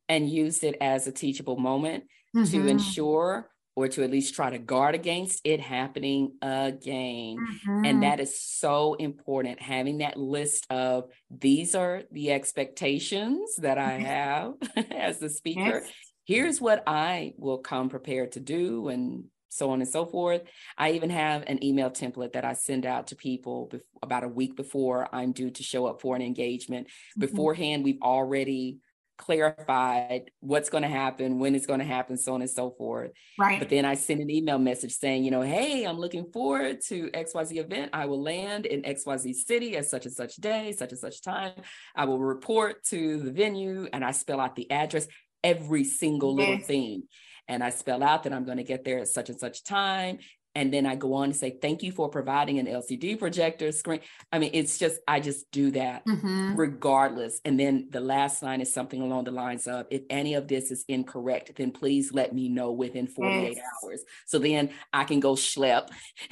and 0.10 0.30
used 0.30 0.64
it 0.64 0.78
as 0.82 1.08
a 1.08 1.12
teachable 1.12 1.58
moment 1.58 2.06
mm-hmm. 2.36 2.46
to 2.52 2.68
ensure 2.68 3.50
or 3.78 3.88
to 3.88 4.04
at 4.04 4.10
least 4.10 4.34
try 4.34 4.50
to 4.50 4.58
guard 4.58 4.96
against 4.96 5.40
it 5.44 5.60
happening 5.60 6.32
again. 6.42 7.38
Mm-hmm. 7.38 7.86
And 7.86 8.02
that 8.02 8.20
is 8.20 8.42
so 8.42 8.96
important. 8.96 9.62
Having 9.62 10.00
that 10.00 10.18
list 10.18 10.66
of 10.72 11.12
these 11.30 11.76
are 11.76 12.02
the 12.12 12.32
expectations 12.32 13.56
that 13.58 13.78
I 13.78 13.92
have 14.00 14.54
as 14.92 15.20
the 15.20 15.30
speaker. 15.30 15.84
Yes. 15.84 15.92
Here's 16.26 16.60
what 16.60 16.82
I 16.88 17.34
will 17.38 17.60
come 17.60 17.90
prepared 17.90 18.32
to 18.32 18.40
do, 18.40 18.88
and 18.88 19.26
so 19.48 19.70
on 19.70 19.80
and 19.80 19.88
so 19.88 20.08
forth. 20.08 20.42
I 20.76 20.94
even 20.94 21.12
have 21.12 21.44
an 21.46 21.64
email 21.64 21.92
template 21.92 22.34
that 22.34 22.46
I 22.46 22.54
send 22.54 22.84
out 22.84 23.08
to 23.08 23.16
people 23.16 23.72
about 24.02 24.24
a 24.24 24.28
week 24.28 24.56
before 24.56 25.08
I'm 25.14 25.34
due 25.34 25.52
to 25.52 25.62
show 25.62 25.86
up 25.86 26.02
for 26.02 26.16
an 26.16 26.24
engagement. 26.24 26.88
Mm-hmm. 26.88 27.22
Beforehand, 27.22 27.84
we've 27.84 28.02
already 28.02 28.80
clarified 29.18 30.32
what's 30.40 30.70
going 30.70 30.84
to 30.84 30.90
happen, 30.90 31.40
when 31.40 31.56
it's 31.56 31.66
going 31.66 31.80
to 31.80 31.86
happen, 31.86 32.18
so 32.18 32.34
on 32.34 32.42
and 32.42 32.50
so 32.50 32.72
forth. 32.72 33.12
Right. 33.38 33.60
But 33.60 33.70
then 33.70 33.86
I 33.86 33.96
send 33.96 34.22
an 34.22 34.30
email 34.30 34.60
message 34.60 34.94
saying, 34.94 35.24
you 35.24 35.32
know, 35.32 35.42
hey, 35.42 35.84
I'm 35.84 35.98
looking 35.98 36.32
forward 36.32 36.82
to 36.88 37.10
XYZ 37.12 37.58
event. 37.58 37.92
I 37.94 38.06
will 38.06 38.22
land 38.22 38.66
in 38.66 38.84
XYZ 38.84 39.34
city 39.34 39.78
at 39.78 39.86
such 39.86 40.06
and 40.06 40.16
such 40.16 40.36
day, 40.36 40.72
such 40.72 40.92
and 40.92 41.00
such 41.00 41.22
time. 41.22 41.54
I 41.96 42.06
will 42.06 42.20
report 42.20 42.84
to 42.86 43.20
the 43.20 43.32
venue 43.32 43.88
and 43.92 44.04
I 44.06 44.12
spell 44.12 44.40
out 44.40 44.56
the 44.56 44.70
address, 44.72 45.08
every 45.44 45.84
single 45.84 46.38
yes. 46.38 46.48
little 46.48 46.66
thing. 46.66 47.04
And 47.48 47.64
I 47.64 47.70
spell 47.70 48.04
out 48.04 48.24
that 48.24 48.34
I'm 48.34 48.44
going 48.44 48.58
to 48.58 48.64
get 48.64 48.84
there 48.84 49.00
at 49.00 49.08
such 49.08 49.30
and 49.30 49.40
such 49.40 49.64
time 49.64 50.20
and 50.58 50.74
then 50.74 50.88
I 50.88 50.96
go 50.96 51.14
on 51.14 51.28
to 51.28 51.36
say, 51.36 51.52
thank 51.52 51.84
you 51.84 51.92
for 51.92 52.10
providing 52.10 52.58
an 52.58 52.66
LCD 52.66 53.20
projector 53.20 53.72
screen. 53.72 54.00
I 54.32 54.40
mean, 54.40 54.50
it's 54.56 54.80
just, 54.80 55.00
I 55.08 55.20
just 55.20 55.52
do 55.52 55.70
that 55.72 56.04
mm-hmm. 56.04 56.56
regardless. 56.56 57.40
And 57.46 57.60
then 57.60 57.90
the 57.92 58.00
last 58.00 58.42
line 58.42 58.60
is 58.60 58.74
something 58.74 59.00
along 59.00 59.26
the 59.26 59.32
lines 59.32 59.68
of, 59.68 59.86
if 59.92 60.02
any 60.10 60.34
of 60.34 60.48
this 60.48 60.72
is 60.72 60.84
incorrect, 60.88 61.52
then 61.58 61.70
please 61.70 62.12
let 62.12 62.34
me 62.34 62.50
know 62.50 62.72
within 62.72 63.06
48 63.06 63.54
yes. 63.56 63.66
hours. 63.84 64.02
So 64.26 64.40
then 64.40 64.72
I 64.92 65.04
can 65.04 65.20
go 65.20 65.34
schlep 65.34 65.90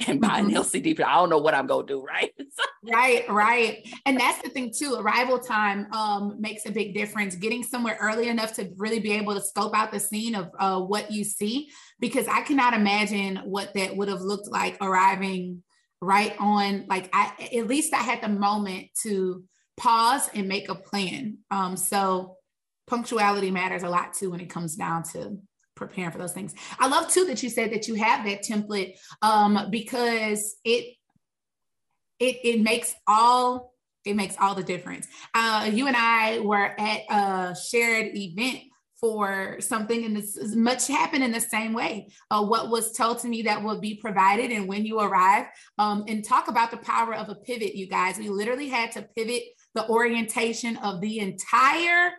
and 0.08 0.20
buy 0.20 0.40
mm-hmm. 0.40 0.56
an 0.56 0.62
LCD. 0.64 1.00
I 1.00 1.14
don't 1.14 1.30
know 1.30 1.38
what 1.38 1.54
I'm 1.54 1.68
going 1.68 1.86
to 1.86 1.92
do, 1.94 2.04
right? 2.04 2.34
right, 2.92 3.30
right. 3.30 3.88
And 4.06 4.18
that's 4.18 4.42
the 4.42 4.48
thing 4.48 4.72
too. 4.76 4.96
Arrival 4.98 5.38
time 5.38 5.86
um, 5.92 6.34
makes 6.40 6.66
a 6.66 6.72
big 6.72 6.94
difference. 6.94 7.36
Getting 7.36 7.62
somewhere 7.62 7.96
early 8.00 8.26
enough 8.26 8.54
to 8.54 8.72
really 8.76 8.98
be 8.98 9.12
able 9.12 9.34
to 9.34 9.40
scope 9.40 9.76
out 9.76 9.92
the 9.92 10.00
scene 10.00 10.34
of 10.34 10.50
uh, 10.58 10.80
what 10.80 11.12
you 11.12 11.22
see 11.22 11.70
because 11.98 12.28
I 12.28 12.42
cannot 12.42 12.74
imagine 12.74 13.36
what 13.44 13.74
that 13.74 13.96
would 13.96 14.08
have 14.08 14.20
looked 14.20 14.48
like 14.48 14.76
arriving 14.80 15.62
right 16.00 16.34
on. 16.38 16.86
Like 16.88 17.08
I, 17.12 17.32
at 17.56 17.66
least 17.66 17.94
I 17.94 18.02
had 18.02 18.22
the 18.22 18.28
moment 18.28 18.88
to 19.02 19.44
pause 19.76 20.28
and 20.34 20.48
make 20.48 20.68
a 20.68 20.74
plan. 20.74 21.38
Um, 21.50 21.76
so 21.76 22.36
punctuality 22.86 23.50
matters 23.50 23.82
a 23.82 23.88
lot 23.88 24.14
too 24.14 24.30
when 24.30 24.40
it 24.40 24.50
comes 24.50 24.76
down 24.76 25.02
to 25.12 25.38
preparing 25.74 26.10
for 26.10 26.18
those 26.18 26.32
things. 26.32 26.54
I 26.78 26.88
love 26.88 27.08
too 27.08 27.26
that 27.26 27.42
you 27.42 27.50
said 27.50 27.72
that 27.72 27.88
you 27.88 27.94
have 27.94 28.24
that 28.26 28.42
template 28.42 28.94
um, 29.22 29.68
because 29.70 30.56
it 30.64 30.96
it 32.18 32.38
it 32.44 32.60
makes 32.62 32.94
all 33.06 33.72
it 34.04 34.16
makes 34.16 34.36
all 34.40 34.54
the 34.54 34.62
difference. 34.62 35.06
Uh, 35.34 35.68
you 35.72 35.86
and 35.86 35.96
I 35.96 36.40
were 36.40 36.74
at 36.78 37.00
a 37.10 37.56
shared 37.56 38.16
event 38.16 38.60
for 39.06 39.56
something 39.60 40.04
and 40.04 40.16
this 40.16 40.36
much 40.56 40.88
happened 40.88 41.22
in 41.22 41.30
the 41.30 41.40
same 41.40 41.72
way. 41.72 42.08
Uh, 42.28 42.44
what 42.44 42.70
was 42.70 42.92
told 42.92 43.20
to 43.20 43.28
me 43.28 43.42
that 43.42 43.62
will 43.62 43.80
be 43.80 43.94
provided 43.94 44.50
and 44.50 44.66
when 44.66 44.84
you 44.84 44.98
arrive 44.98 45.46
um, 45.78 46.04
and 46.08 46.24
talk 46.24 46.48
about 46.48 46.72
the 46.72 46.76
power 46.78 47.14
of 47.14 47.28
a 47.28 47.36
pivot 47.36 47.76
you 47.76 47.86
guys. 47.86 48.18
We 48.18 48.28
literally 48.28 48.68
had 48.68 48.90
to 48.92 49.02
pivot 49.02 49.44
the 49.76 49.88
orientation 49.88 50.76
of 50.78 51.00
the 51.00 51.20
entire 51.20 52.10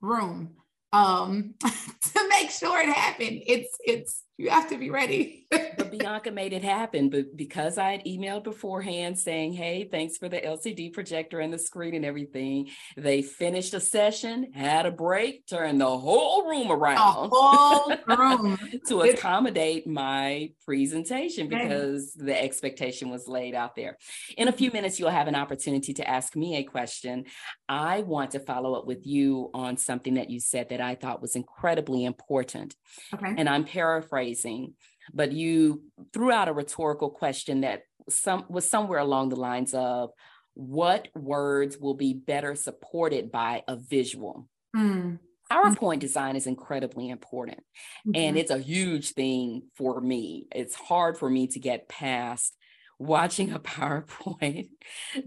room 0.00 0.56
um, 0.94 1.56
to 1.60 2.28
make 2.30 2.50
sure 2.50 2.80
it 2.80 2.88
happened. 2.88 3.42
It's 3.46 3.76
it's 3.84 4.22
you 4.36 4.50
have 4.50 4.68
to 4.70 4.78
be 4.78 4.90
ready. 4.90 5.46
but 5.50 5.90
Bianca 5.90 6.32
made 6.32 6.52
it 6.52 6.64
happen. 6.64 7.08
But 7.08 7.36
because 7.36 7.78
I 7.78 7.92
had 7.92 8.04
emailed 8.04 8.42
beforehand 8.44 9.18
saying, 9.18 9.52
hey, 9.52 9.88
thanks 9.88 10.16
for 10.16 10.28
the 10.28 10.40
LCD 10.40 10.92
projector 10.92 11.38
and 11.38 11.52
the 11.52 11.58
screen 11.58 11.94
and 11.94 12.04
everything, 12.04 12.70
they 12.96 13.22
finished 13.22 13.74
a 13.74 13.80
session, 13.80 14.52
had 14.52 14.86
a 14.86 14.90
break, 14.90 15.46
turned 15.46 15.80
the 15.80 15.98
whole 15.98 16.48
room 16.48 16.72
around. 16.72 17.30
whole 17.32 17.94
room. 18.08 18.58
to 18.88 19.02
accommodate 19.02 19.86
my 19.86 20.50
presentation 20.64 21.48
because 21.48 22.12
the 22.14 22.40
expectation 22.40 23.10
was 23.10 23.28
laid 23.28 23.54
out 23.54 23.76
there. 23.76 23.98
In 24.36 24.48
a 24.48 24.52
few 24.52 24.70
mm-hmm. 24.70 24.78
minutes, 24.78 24.98
you'll 24.98 25.10
have 25.10 25.28
an 25.28 25.36
opportunity 25.36 25.94
to 25.94 26.08
ask 26.08 26.34
me 26.34 26.56
a 26.56 26.64
question. 26.64 27.26
I 27.68 28.00
want 28.00 28.32
to 28.32 28.40
follow 28.40 28.74
up 28.74 28.86
with 28.86 29.06
you 29.06 29.50
on 29.54 29.76
something 29.76 30.14
that 30.14 30.30
you 30.30 30.40
said 30.40 30.70
that 30.70 30.80
I 30.80 30.96
thought 30.96 31.22
was 31.22 31.36
incredibly 31.36 32.04
important. 32.04 32.74
Okay. 33.12 33.34
And 33.36 33.48
I'm 33.48 33.64
paraphrasing 33.64 34.23
paraphrasing, 34.24 34.74
but 35.12 35.32
you 35.32 35.82
threw 36.12 36.30
out 36.30 36.48
a 36.48 36.52
rhetorical 36.52 37.10
question 37.10 37.62
that 37.62 37.82
some 38.08 38.44
was 38.48 38.68
somewhere 38.68 38.98
along 38.98 39.30
the 39.30 39.36
lines 39.36 39.74
of 39.74 40.10
what 40.54 41.08
words 41.14 41.78
will 41.78 41.94
be 41.94 42.14
better 42.14 42.54
supported 42.54 43.32
by 43.32 43.62
a 43.66 43.76
visual. 43.76 44.48
Mm. 44.76 45.18
PowerPoint 45.50 45.98
design 45.98 46.36
is 46.36 46.46
incredibly 46.46 47.10
important. 47.10 47.60
Mm-hmm. 48.06 48.12
And 48.14 48.38
it's 48.38 48.50
a 48.50 48.58
huge 48.58 49.12
thing 49.12 49.62
for 49.76 50.00
me. 50.00 50.46
It's 50.54 50.74
hard 50.74 51.18
for 51.18 51.28
me 51.28 51.48
to 51.48 51.58
get 51.58 51.88
past 51.88 52.56
watching 52.98 53.52
a 53.52 53.58
PowerPoint 53.60 54.68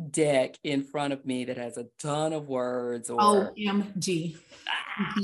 deck 0.10 0.56
in 0.64 0.84
front 0.84 1.14
of 1.14 1.26
me 1.26 1.46
that 1.46 1.58
has 1.58 1.78
a 1.78 1.88
ton 2.00 2.34
of 2.34 2.48
words 2.48 3.10
or 3.10 3.54
OMG. 3.54 4.38
Ah, 4.68 5.16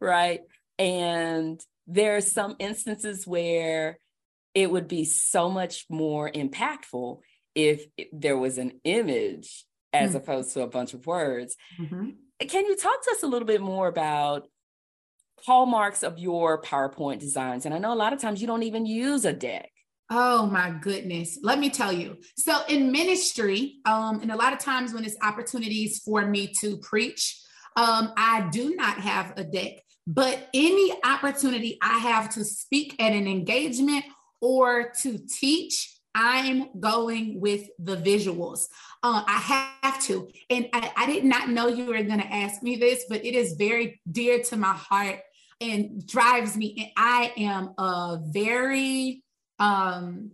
right. 0.00 0.40
And 0.78 1.60
there 1.90 2.16
are 2.16 2.20
some 2.20 2.56
instances 2.58 3.26
where 3.26 3.98
it 4.54 4.70
would 4.70 4.88
be 4.88 5.04
so 5.04 5.50
much 5.50 5.86
more 5.90 6.30
impactful 6.30 7.20
if 7.54 7.84
there 8.12 8.38
was 8.38 8.58
an 8.58 8.80
image 8.84 9.64
as 9.92 10.10
mm-hmm. 10.10 10.18
opposed 10.18 10.52
to 10.54 10.62
a 10.62 10.68
bunch 10.68 10.94
of 10.94 11.06
words. 11.06 11.56
Mm-hmm. 11.80 12.10
Can 12.46 12.66
you 12.66 12.76
talk 12.76 13.02
to 13.04 13.10
us 13.10 13.22
a 13.22 13.26
little 13.26 13.46
bit 13.46 13.60
more 13.60 13.88
about 13.88 14.48
hallmarks 15.44 16.02
of 16.02 16.18
your 16.18 16.62
PowerPoint 16.62 17.18
designs? 17.18 17.66
And 17.66 17.74
I 17.74 17.78
know 17.78 17.92
a 17.92 17.94
lot 17.94 18.12
of 18.12 18.20
times 18.20 18.40
you 18.40 18.46
don't 18.46 18.62
even 18.62 18.86
use 18.86 19.24
a 19.24 19.32
deck. 19.32 19.70
Oh 20.10 20.46
my 20.46 20.70
goodness. 20.80 21.38
Let 21.42 21.58
me 21.58 21.70
tell 21.70 21.92
you. 21.92 22.18
So 22.36 22.60
in 22.68 22.90
ministry, 22.90 23.76
um, 23.84 24.20
and 24.22 24.32
a 24.32 24.36
lot 24.36 24.52
of 24.52 24.58
times 24.58 24.92
when 24.92 25.04
it's 25.04 25.16
opportunities 25.22 26.00
for 26.04 26.26
me 26.26 26.52
to 26.60 26.78
preach, 26.78 27.40
um, 27.76 28.12
I 28.16 28.48
do 28.50 28.74
not 28.74 28.98
have 28.98 29.34
a 29.36 29.44
deck. 29.44 29.74
But 30.06 30.48
any 30.54 30.92
opportunity 31.04 31.78
I 31.82 31.98
have 31.98 32.30
to 32.34 32.44
speak 32.44 33.00
at 33.00 33.12
an 33.12 33.26
engagement 33.28 34.04
or 34.40 34.90
to 35.02 35.18
teach, 35.18 35.96
I'm 36.14 36.80
going 36.80 37.40
with 37.40 37.68
the 37.78 37.96
visuals. 37.96 38.66
Uh, 39.02 39.22
I 39.26 39.76
have 39.82 40.02
to. 40.04 40.28
And 40.48 40.68
I, 40.72 40.92
I 40.96 41.06
did 41.06 41.24
not 41.24 41.48
know 41.48 41.68
you 41.68 41.86
were 41.86 42.02
going 42.02 42.20
to 42.20 42.32
ask 42.32 42.62
me 42.62 42.76
this, 42.76 43.04
but 43.08 43.24
it 43.24 43.34
is 43.34 43.54
very 43.54 44.00
dear 44.10 44.42
to 44.44 44.56
my 44.56 44.72
heart 44.72 45.20
and 45.60 46.04
drives 46.06 46.56
me. 46.56 46.74
And 46.78 46.88
I 46.96 47.32
am 47.36 47.74
a 47.78 48.18
very, 48.24 49.22
um, 49.58 50.32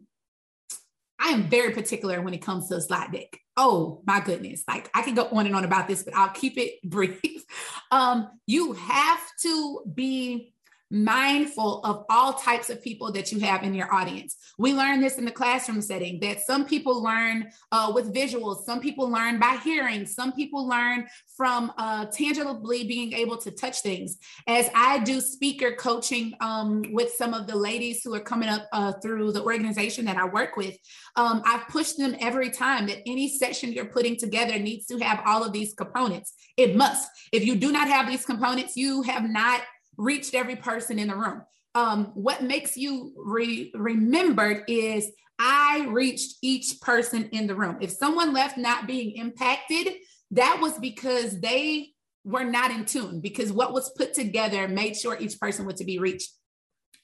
I 1.19 1.31
am 1.31 1.45
very 1.45 1.73
particular 1.73 2.23
when 2.23 2.35
it 2.35 2.43
comes 2.43 2.69
to 2.69 2.77
a 2.77 2.81
slide 2.81 3.13
deck. 3.13 3.39
Oh 3.57 4.03
my 4.07 4.21
goodness. 4.21 4.63
Like 4.69 4.91
I 4.95 5.03
can 5.03 5.15
go 5.15 5.29
on 5.29 5.47
and 5.47 5.57
on 5.57 5.65
about 5.65 5.89
this, 5.89 6.03
but 6.03 6.15
I'll 6.15 6.29
keep 6.31 6.59
it 6.59 6.83
brief. 6.85 7.45
Um, 7.91 8.29
you 8.47 8.73
have 8.75 9.21
to 9.43 9.83
be 9.95 10.55
mindful 10.91 11.81
of 11.85 12.05
all 12.09 12.35
types 12.35 12.71
of 12.71 12.83
people 12.83 13.11
that 13.13 13.33
you 13.33 13.41
have 13.41 13.63
in 13.63 13.75
your 13.75 13.93
audience. 13.93 14.37
We 14.59 14.73
learn 14.73 15.01
this 15.01 15.19
in 15.19 15.25
the 15.25 15.31
classroom 15.31 15.83
setting 15.83 16.21
that 16.21 16.41
some 16.41 16.65
people 16.65 17.03
learn 17.03 17.51
uh, 17.73 17.93
with 17.95 18.15
visuals, 18.15 18.65
some 18.65 18.81
people 18.81 19.11
learn 19.11 19.39
by 19.39 19.59
hearing, 19.65 20.07
some 20.07 20.33
people 20.33 20.69
learn 20.69 21.07
from 21.37 21.73
uh, 21.77 22.07
tangibly 22.07 22.85
being 22.85 23.13
able 23.13 23.37
to 23.39 23.51
touch 23.51 23.81
things. 23.81 24.17
As 24.47 24.71
I 24.75 25.01
do 25.01 25.21
speaker 25.21 25.73
coaching 25.73 26.35
um, 26.41 26.83
with 26.93 27.13
some 27.13 27.35
of 27.35 27.47
the 27.47 27.57
ladies 27.57 28.03
who 28.03 28.15
are 28.15 28.21
coming 28.21 28.49
up 28.49 28.67
uh, 28.73 28.93
through 29.03 29.33
the 29.33 29.43
organization 29.43 30.05
that 30.07 30.17
I 30.17 30.27
work 30.27 30.57
with, 30.57 30.77
um, 31.17 31.43
I've 31.45 31.69
pushed 31.69 31.99
them 31.99 32.17
every 32.21 32.51
time 32.51 32.87
that 32.87 32.99
any 33.07 33.29
session 33.29 33.73
you're 33.73 33.87
putting 33.87 34.17
together 34.17 34.59
needs 34.59 34.87
to 34.87 34.99
have 34.99 35.21
all 35.27 35.45
of 35.45 35.53
these 35.53 35.75
components. 35.75 36.35
It 36.57 36.77
must. 36.77 37.09
If 37.33 37.45
you 37.45 37.57
do 37.57 37.73
not 37.73 37.89
have 37.89 38.07
these 38.07 38.25
components, 38.25 38.77
you 38.77 39.03
have 39.03 39.29
not 39.29 39.61
reached 39.97 40.35
every 40.35 40.57
person 40.57 40.99
in 40.99 41.09
the 41.09 41.17
room. 41.17 41.43
Um, 41.75 42.07
what 42.15 42.43
makes 42.43 42.77
you 42.77 43.13
re- 43.17 43.71
remembered 43.75 44.65
is 44.69 45.11
I 45.39 45.87
reached 45.91 46.37
each 46.43 46.81
person 46.81 47.29
in 47.33 47.47
the 47.47 47.55
room. 47.55 47.77
If 47.81 47.91
someone 47.91 48.33
left 48.33 48.57
not 48.57 48.87
being 48.87 49.17
impacted, 49.17 49.95
that 50.31 50.59
was 50.61 50.79
because 50.79 51.39
they 51.41 51.91
were 52.25 52.45
not 52.45 52.71
in 52.71 52.85
tune, 52.85 53.21
because 53.21 53.53
what 53.53 53.73
was 53.73 53.93
put 53.97 54.15
together 54.15 54.67
made 54.67 54.97
sure 54.97 55.17
each 55.21 55.39
person 55.39 55.67
was 55.67 55.77
to 55.77 55.85
be 55.85 55.99
reached. 55.99 56.33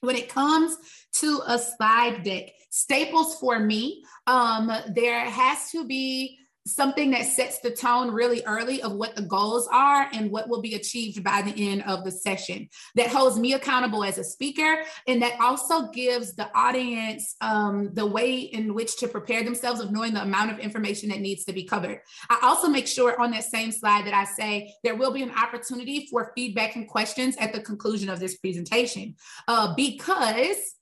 When 0.00 0.16
it 0.16 0.28
comes 0.28 0.76
to 1.14 1.42
a 1.46 1.58
slide 1.58 2.24
deck, 2.24 2.50
staples 2.70 3.38
for 3.38 3.60
me, 3.60 4.02
um, 4.26 4.72
there 4.94 5.20
has 5.20 5.70
to 5.70 5.86
be 5.86 6.38
something 6.66 7.10
that 7.10 7.26
sets 7.26 7.60
the 7.60 7.70
tone 7.70 8.10
really 8.10 8.42
early 8.44 8.82
of 8.82 8.92
what 8.92 9.16
the 9.16 9.22
goals 9.22 9.68
are 9.72 10.08
and 10.12 10.30
what 10.30 10.48
will 10.48 10.62
be 10.62 10.74
achieved 10.74 11.22
by 11.24 11.42
the 11.42 11.70
end 11.70 11.82
of 11.82 12.04
the 12.04 12.10
session. 12.10 12.68
That 12.94 13.08
holds 13.08 13.38
me 13.38 13.54
accountable 13.54 14.04
as 14.04 14.18
a 14.18 14.24
speaker 14.24 14.82
and 15.06 15.22
that 15.22 15.40
also 15.40 15.88
gives 15.90 16.34
the 16.34 16.48
audience 16.56 17.34
um, 17.40 17.90
the 17.94 18.06
way 18.06 18.38
in 18.40 18.74
which 18.74 18.96
to 18.98 19.08
prepare 19.08 19.42
themselves 19.42 19.80
of 19.80 19.90
knowing 19.90 20.14
the 20.14 20.22
amount 20.22 20.52
of 20.52 20.58
information 20.58 21.08
that 21.08 21.20
needs 21.20 21.44
to 21.44 21.52
be 21.52 21.64
covered. 21.64 22.00
I 22.30 22.38
also 22.42 22.68
make 22.68 22.86
sure 22.86 23.20
on 23.20 23.30
that 23.32 23.44
same 23.44 23.72
slide 23.72 24.06
that 24.06 24.14
i 24.14 24.24
say 24.24 24.74
there 24.82 24.94
will 24.94 25.12
be 25.12 25.22
an 25.22 25.30
opportunity 25.30 26.06
for 26.10 26.32
feedback 26.34 26.76
and 26.76 26.88
questions 26.88 27.36
at 27.38 27.52
the 27.52 27.60
conclusion 27.60 28.08
of 28.08 28.20
this 28.20 28.36
presentation 28.36 29.14
uh, 29.48 29.74
because 29.74 30.76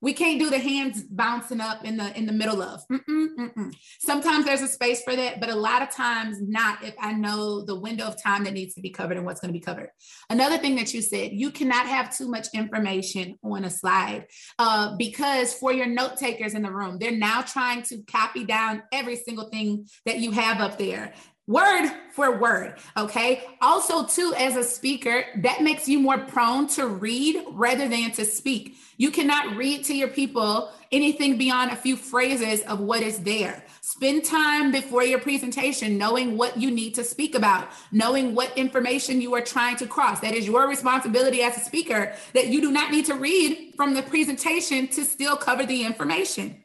we 0.00 0.12
can't 0.12 0.40
do 0.40 0.50
the 0.50 0.58
hands 0.58 1.02
bouncing 1.02 1.60
up 1.60 1.84
in 1.84 1.96
the 1.96 2.16
in 2.16 2.26
the 2.26 2.32
middle 2.32 2.62
of. 2.62 2.80
Mm-mm, 2.90 3.28
mm-mm. 3.38 3.74
sometimes 4.00 4.44
there's 4.44 4.62
a 4.62 4.68
space 4.68 5.02
for 5.02 5.14
that 5.14 5.40
but 5.40 5.48
a 5.48 5.54
lot 5.54 5.82
of 5.82 5.90
times 5.90 6.38
not 6.40 6.82
if 6.84 6.94
i 7.00 7.12
know 7.12 7.64
the 7.64 7.78
window 7.78 8.06
of 8.06 8.20
time 8.22 8.44
that 8.44 8.52
needs 8.52 8.74
to 8.74 8.80
be 8.80 8.90
covered 8.90 9.16
and 9.16 9.26
what's 9.26 9.40
going 9.40 9.52
to 9.52 9.58
be 9.58 9.64
covered. 9.64 9.90
Another 10.28 10.58
thing 10.58 10.76
that 10.76 10.92
you 10.94 11.02
said 11.02 11.32
you 11.32 11.50
cannot 11.50 11.86
have 11.86 12.16
too 12.16 12.28
much 12.28 12.48
information 12.54 13.38
on 13.42 13.64
a 13.64 13.70
slide 13.70 14.26
uh, 14.58 14.96
because 14.96 15.54
for 15.54 15.72
your 15.72 15.86
note 15.86 16.16
takers 16.16 16.54
in 16.54 16.62
the 16.62 16.72
room 16.72 16.98
they're 16.98 17.10
now 17.10 17.42
trying 17.42 17.82
to 17.82 18.02
copy 18.02 18.44
down 18.44 18.82
every 18.92 19.16
single 19.16 19.48
thing 19.50 19.86
that 20.06 20.18
you 20.18 20.30
have 20.30 20.60
up 20.60 20.78
there 20.78 21.12
word 21.46 21.90
for 22.12 22.38
word 22.38 22.76
okay? 22.96 23.42
Also 23.60 24.04
too 24.04 24.32
as 24.36 24.56
a 24.56 24.62
speaker 24.62 25.24
that 25.38 25.62
makes 25.62 25.88
you 25.88 25.98
more 25.98 26.18
prone 26.18 26.68
to 26.68 26.86
read 26.86 27.42
rather 27.50 27.88
than 27.88 28.12
to 28.12 28.24
speak. 28.24 28.76
You 28.96 29.10
cannot 29.10 29.56
read 29.56 29.84
to 29.86 29.94
your 29.94 30.08
people 30.08 30.70
anything 30.92 31.38
beyond 31.38 31.70
a 31.70 31.76
few 31.76 31.96
phrases 31.96 32.60
of 32.62 32.80
what 32.80 33.02
is 33.02 33.20
there. 33.20 33.64
Spend 33.80 34.24
time 34.24 34.70
before 34.70 35.02
your 35.02 35.20
presentation 35.20 35.98
knowing 35.98 36.36
what 36.36 36.56
you 36.56 36.70
need 36.70 36.94
to 36.94 37.04
speak 37.04 37.34
about 37.34 37.68
knowing 37.92 38.34
what 38.34 38.56
information 38.56 39.20
you 39.20 39.34
are 39.34 39.40
trying 39.40 39.76
to 39.76 39.86
cross. 39.86 40.20
That 40.20 40.34
is 40.34 40.46
your 40.46 40.68
responsibility 40.68 41.42
as 41.42 41.56
a 41.56 41.60
speaker 41.60 42.14
that 42.34 42.48
you 42.48 42.60
do 42.60 42.70
not 42.70 42.90
need 42.92 43.06
to 43.06 43.14
read 43.14 43.74
from 43.76 43.94
the 43.94 44.02
presentation 44.02 44.86
to 44.88 45.04
still 45.04 45.36
cover 45.36 45.66
the 45.66 45.84
information 45.84 46.62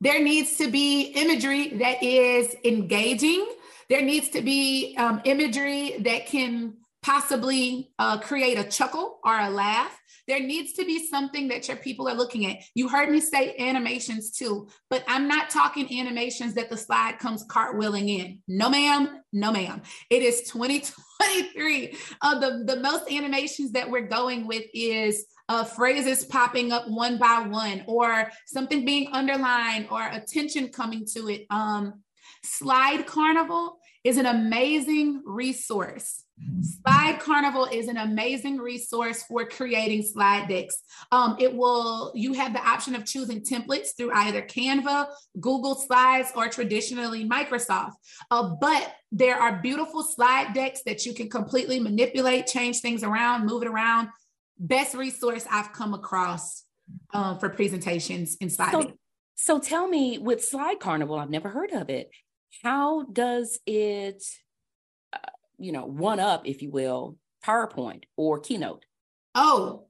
there 0.00 0.22
needs 0.22 0.56
to 0.58 0.70
be 0.70 1.12
imagery 1.14 1.68
that 1.78 2.02
is 2.02 2.54
engaging 2.64 3.46
there 3.88 4.02
needs 4.02 4.30
to 4.30 4.42
be 4.42 4.94
um, 4.98 5.20
imagery 5.24 5.96
that 6.00 6.26
can 6.26 6.74
possibly 7.02 7.92
uh, 7.98 8.18
create 8.18 8.58
a 8.58 8.64
chuckle 8.64 9.20
or 9.24 9.38
a 9.38 9.48
laugh. 9.48 9.96
There 10.26 10.40
needs 10.40 10.72
to 10.72 10.84
be 10.84 11.06
something 11.06 11.46
that 11.48 11.68
your 11.68 11.76
people 11.76 12.08
are 12.08 12.14
looking 12.14 12.46
at. 12.46 12.56
You 12.74 12.88
heard 12.88 13.10
me 13.10 13.20
say 13.20 13.54
animations 13.58 14.32
too, 14.32 14.66
but 14.90 15.04
I'm 15.06 15.28
not 15.28 15.50
talking 15.50 16.00
animations 16.00 16.54
that 16.54 16.68
the 16.68 16.76
slide 16.76 17.20
comes 17.20 17.46
cartwheeling 17.46 18.08
in. 18.08 18.42
No, 18.48 18.68
ma'am. 18.68 19.22
No, 19.32 19.52
ma'am. 19.52 19.82
It 20.10 20.24
is 20.24 20.50
2023. 20.50 21.96
Uh, 22.20 22.40
the, 22.40 22.64
the 22.66 22.80
most 22.80 23.08
animations 23.08 23.70
that 23.72 23.88
we're 23.88 24.08
going 24.08 24.48
with 24.48 24.64
is 24.74 25.26
uh, 25.48 25.64
phrases 25.64 26.24
popping 26.24 26.72
up 26.72 26.88
one 26.88 27.18
by 27.18 27.46
one, 27.48 27.84
or 27.86 28.30
something 28.46 28.84
being 28.84 29.08
underlined, 29.12 29.88
or 29.90 30.06
attention 30.06 30.68
coming 30.68 31.06
to 31.14 31.28
it. 31.28 31.46
Um, 31.50 32.02
Slide 32.42 33.06
Carnival 33.06 33.78
is 34.04 34.18
an 34.18 34.26
amazing 34.26 35.22
resource. 35.24 36.22
Slide 36.60 37.18
Carnival 37.18 37.64
is 37.64 37.88
an 37.88 37.96
amazing 37.96 38.58
resource 38.58 39.22
for 39.22 39.46
creating 39.46 40.02
slide 40.02 40.48
decks. 40.48 40.76
Um, 41.10 41.36
it 41.40 41.54
will, 41.54 42.12
you 42.14 42.34
have 42.34 42.52
the 42.52 42.60
option 42.60 42.94
of 42.94 43.06
choosing 43.06 43.40
templates 43.40 43.96
through 43.96 44.12
either 44.14 44.42
Canva, 44.42 45.08
Google 45.40 45.74
Slides, 45.74 46.30
or 46.36 46.48
traditionally 46.48 47.26
Microsoft. 47.28 47.92
Uh, 48.30 48.54
but 48.60 48.94
there 49.10 49.36
are 49.36 49.60
beautiful 49.62 50.02
slide 50.02 50.52
decks 50.52 50.82
that 50.84 51.06
you 51.06 51.14
can 51.14 51.30
completely 51.30 51.80
manipulate, 51.80 52.46
change 52.46 52.80
things 52.80 53.02
around, 53.02 53.46
move 53.46 53.62
it 53.62 53.68
around. 53.68 54.08
Best 54.58 54.94
resource 54.94 55.46
I've 55.50 55.72
come 55.72 55.94
across 55.94 56.64
uh, 57.12 57.36
for 57.36 57.48
presentations 57.48 58.36
in 58.36 58.48
slide 58.48 58.70
so, 58.70 58.92
so 59.34 59.58
tell 59.58 59.88
me 59.88 60.18
with 60.18 60.44
Slide 60.44 60.78
Carnival, 60.80 61.18
I've 61.18 61.30
never 61.30 61.48
heard 61.48 61.72
of 61.72 61.90
it 61.90 62.10
how 62.62 63.04
does 63.04 63.58
it, 63.66 64.22
uh, 65.12 65.18
you 65.58 65.72
know, 65.72 65.86
one 65.86 66.20
up, 66.20 66.46
if 66.46 66.62
you 66.62 66.70
will, 66.70 67.16
PowerPoint 67.44 68.04
or 68.16 68.40
Keynote? 68.40 68.84
Oh, 69.34 69.85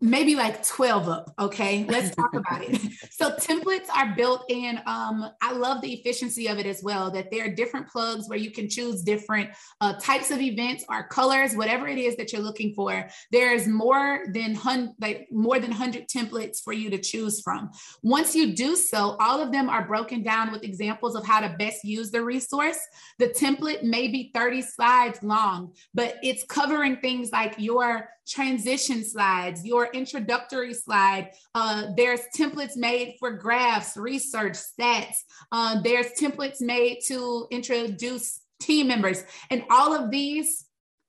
maybe 0.00 0.34
like 0.34 0.66
12 0.66 1.08
up 1.08 1.34
okay? 1.38 1.84
Let's 1.88 2.14
talk 2.14 2.34
about 2.34 2.62
it. 2.62 2.80
So 3.10 3.32
templates 3.32 3.88
are 3.94 4.14
built 4.16 4.44
in 4.48 4.80
um, 4.86 5.30
i 5.42 5.52
love 5.52 5.82
the 5.82 5.92
efficiency 5.92 6.46
of 6.48 6.58
it 6.58 6.64
as 6.64 6.82
well 6.82 7.10
that 7.10 7.30
there 7.30 7.44
are 7.44 7.50
different 7.50 7.86
plugs 7.88 8.28
where 8.28 8.38
you 8.38 8.50
can 8.50 8.68
choose 8.68 9.02
different 9.02 9.50
uh, 9.82 9.94
types 10.00 10.30
of 10.30 10.40
events 10.40 10.84
or 10.88 11.06
colors 11.08 11.54
whatever 11.54 11.86
it 11.86 11.98
is 11.98 12.16
that 12.16 12.32
you're 12.32 12.40
looking 12.40 12.72
for. 12.72 13.08
There's 13.30 13.66
more 13.66 14.24
than 14.32 14.54
hun- 14.54 14.94
like 15.00 15.28
more 15.30 15.58
than 15.58 15.70
100 15.70 16.08
templates 16.08 16.62
for 16.62 16.72
you 16.72 16.88
to 16.90 16.98
choose 16.98 17.42
from. 17.42 17.70
Once 18.02 18.34
you 18.34 18.54
do 18.54 18.74
so 18.74 19.16
all 19.20 19.42
of 19.42 19.52
them 19.52 19.68
are 19.68 19.86
broken 19.86 20.22
down 20.22 20.50
with 20.50 20.64
examples 20.64 21.14
of 21.14 21.26
how 21.26 21.40
to 21.40 21.54
best 21.58 21.84
use 21.84 22.10
the 22.10 22.24
resource. 22.24 22.78
The 23.18 23.28
template 23.28 23.82
may 23.82 24.08
be 24.08 24.30
30 24.34 24.62
slides 24.62 25.22
long 25.22 25.74
but 25.92 26.16
it's 26.22 26.44
covering 26.44 26.96
things 26.96 27.32
like 27.32 27.54
your 27.58 28.08
transition 28.30 29.04
slides 29.04 29.64
your 29.64 29.89
introductory 29.92 30.74
slide. 30.74 31.30
Uh, 31.54 31.86
there's 31.96 32.20
templates 32.36 32.76
made 32.76 33.16
for 33.18 33.32
graphs, 33.32 33.96
research, 33.96 34.54
stats. 34.54 35.16
Uh, 35.52 35.80
there's 35.82 36.08
templates 36.18 36.60
made 36.60 37.00
to 37.06 37.46
introduce 37.50 38.40
team 38.60 38.88
members. 38.88 39.24
And 39.50 39.64
all 39.70 39.94
of 39.94 40.10
these 40.10 40.66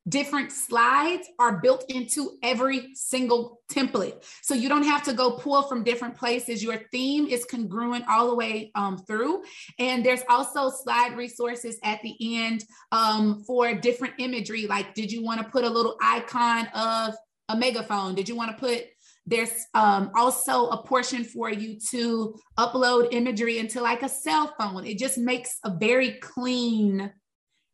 different 0.10 0.52
slides 0.52 1.28
are 1.38 1.60
built 1.62 1.86
into 1.90 2.32
every 2.42 2.90
single 2.96 3.62
template. 3.72 4.24
So 4.42 4.54
you 4.56 4.68
don't 4.68 4.84
have 4.84 5.04
to 5.04 5.14
go 5.14 5.32
pull 5.32 5.64
from 5.64 5.84
different 5.84 6.18
places. 6.18 6.64
Your 6.64 6.82
theme 6.92 7.28
is 7.28 7.46
congruent 7.46 8.06
all 8.10 8.30
the 8.30 8.36
way 8.36 8.72
um, 8.76 8.98
through. 8.98 9.44
And 9.78 10.04
there's 10.04 10.24
also 10.28 10.70
slide 10.70 11.16
resources 11.16 11.78
at 11.84 12.02
the 12.02 12.16
end 12.20 12.64
um, 12.92 13.44
for 13.46 13.74
different 13.76 14.16
imagery. 14.18 14.66
Like, 14.66 14.96
did 14.96 15.12
you 15.12 15.24
want 15.24 15.40
to 15.42 15.50
put 15.50 15.64
a 15.64 15.70
little 15.70 15.98
icon 16.02 16.68
of 16.74 17.16
a 17.52 17.58
megaphone? 17.58 18.16
Did 18.16 18.28
you 18.28 18.36
want 18.36 18.52
to 18.52 18.58
put 18.58 18.86
there's 19.26 19.68
um, 19.74 20.12
also 20.16 20.68
a 20.70 20.84
portion 20.84 21.24
for 21.24 21.50
you 21.52 21.80
to 21.92 22.36
upload 22.58 23.10
imagery 23.12 23.60
into 23.60 23.82
like 23.82 24.02
a 24.02 24.10
cell 24.10 24.54
phone. 24.60 24.86
It 24.86 24.98
just 24.98 25.18
makes 25.18 25.60
a 25.64 25.70
very 25.70 26.14
clean 26.14 27.14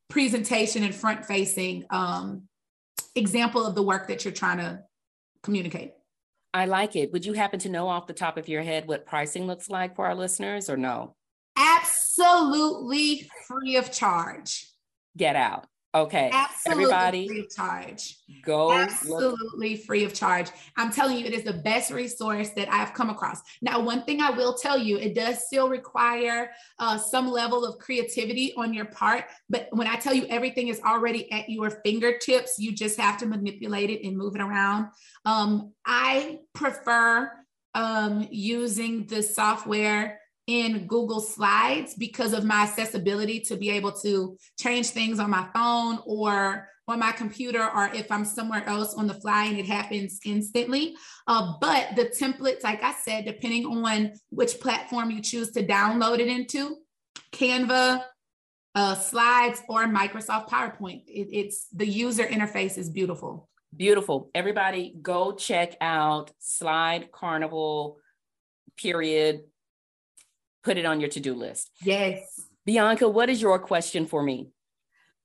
presentation 0.09 0.83
and 0.83 0.93
front 0.93 1.25
facing 1.25 1.85
um, 1.89 2.43
example 3.15 3.65
of 3.65 3.75
the 3.75 3.83
work 3.83 4.07
that 4.07 4.25
you're 4.25 4.33
trying 4.33 4.57
to 4.57 4.81
communicate. 5.41 5.93
I 6.53 6.65
like 6.65 6.95
it. 6.95 7.11
Would 7.13 7.25
you 7.25 7.33
happen 7.33 7.59
to 7.61 7.69
know 7.69 7.87
off 7.87 8.07
the 8.07 8.13
top 8.13 8.37
of 8.37 8.47
your 8.47 8.63
head 8.63 8.87
what 8.87 9.05
pricing 9.05 9.47
looks 9.47 9.69
like 9.69 9.95
for 9.95 10.05
our 10.05 10.15
listeners 10.15 10.69
or 10.69 10.77
no? 10.77 11.15
Absolutely 11.57 13.29
free 13.47 13.77
of 13.77 13.91
charge. 13.91 14.67
Get 15.15 15.35
out. 15.35 15.65
Okay. 15.97 16.29
Absolutely 16.31 16.83
Everybody 16.83 17.27
free 17.27 17.39
of 17.39 17.49
charge. 17.49 18.17
Go. 18.43 18.71
Absolutely 18.71 19.71
look. 19.71 19.85
free 19.85 20.03
of 20.03 20.13
charge. 20.13 20.49
I'm 20.75 20.91
telling 20.91 21.17
you, 21.17 21.25
it 21.25 21.33
is 21.33 21.43
the 21.43 21.53
best 21.53 21.91
resource 21.91 22.51
that 22.51 22.71
I've 22.71 22.93
come 22.93 23.09
across. 23.09 23.41
Now, 23.61 23.79
one 23.81 24.03
thing 24.03 24.21
I 24.21 24.29
will 24.29 24.53
tell 24.53 24.77
you, 24.77 24.97
it 24.97 25.15
does 25.15 25.45
still 25.47 25.69
require 25.69 26.51
uh, 26.77 26.97
some 26.97 27.31
level 27.31 27.65
of 27.65 27.79
creativity 27.79 28.53
on 28.55 28.73
your 28.73 28.85
part. 28.85 29.25
But 29.49 29.69
when 29.71 29.87
I 29.87 29.95
tell 29.95 30.13
you 30.13 30.27
everything 30.27 30.67
is 30.67 30.79
already 30.81 31.31
at 31.31 31.49
your 31.49 31.81
fingertips, 31.83 32.59
you 32.59 32.73
just 32.73 32.99
have 32.99 33.17
to 33.19 33.25
manipulate 33.25 33.89
it 33.89 34.05
and 34.05 34.15
move 34.15 34.35
it 34.35 34.41
around. 34.41 34.89
Um, 35.25 35.73
I 35.85 36.39
prefer 36.53 37.31
um, 37.73 38.27
using 38.29 39.07
the 39.07 39.23
software 39.23 40.19
in 40.47 40.87
Google 40.87 41.19
Slides 41.19 41.93
because 41.93 42.33
of 42.33 42.45
my 42.45 42.63
accessibility 42.63 43.41
to 43.41 43.57
be 43.57 43.69
able 43.69 43.91
to 43.91 44.37
change 44.57 44.87
things 44.87 45.19
on 45.19 45.29
my 45.29 45.47
phone 45.53 45.99
or 46.05 46.69
on 46.87 46.99
my 46.99 47.11
computer, 47.11 47.69
or 47.75 47.89
if 47.93 48.09
I'm 48.09 48.23
somewhere 48.23 48.63
else 48.65 48.93
on 48.93 49.07
the 49.07 49.13
fly 49.13 49.45
and 49.45 49.59
it 49.59 49.65
happens 49.65 50.21
instantly. 50.23 50.95
Uh, 51.27 51.55
but 51.59 51.89
the 51.97 52.05
templates, 52.05 52.63
like 52.63 52.81
I 52.81 52.93
said, 52.93 53.25
depending 53.25 53.65
on 53.65 54.13
which 54.29 54.61
platform 54.61 55.11
you 55.11 55.21
choose 55.21 55.51
to 55.51 55.67
download 55.67 56.19
it 56.19 56.29
into, 56.29 56.77
Canva, 57.33 58.03
uh, 58.73 58.95
Slides, 58.95 59.61
or 59.67 59.85
Microsoft 59.87 60.47
PowerPoint, 60.47 61.03
it, 61.07 61.27
it's 61.33 61.67
the 61.75 61.85
user 61.85 62.23
interface 62.23 62.77
is 62.77 62.89
beautiful. 62.89 63.49
Beautiful. 63.75 64.29
Everybody 64.33 64.95
go 65.01 65.33
check 65.33 65.75
out 65.81 66.31
Slide 66.39 67.11
Carnival, 67.11 67.97
period 68.77 69.41
put 70.67 70.77
it 70.77 70.85
on 70.85 70.99
your 70.99 71.09
to-do 71.09 71.33
list. 71.33 71.71
Yes. 71.81 72.41
Bianca, 72.65 73.07
what 73.07 73.29
is 73.29 73.41
your 73.41 73.57
question 73.57 74.05
for 74.05 74.21
me? 74.21 74.49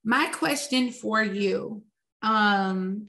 My 0.05 0.27
question 0.29 0.93
for 0.93 1.21
you. 1.21 1.83
Um, 2.23 3.09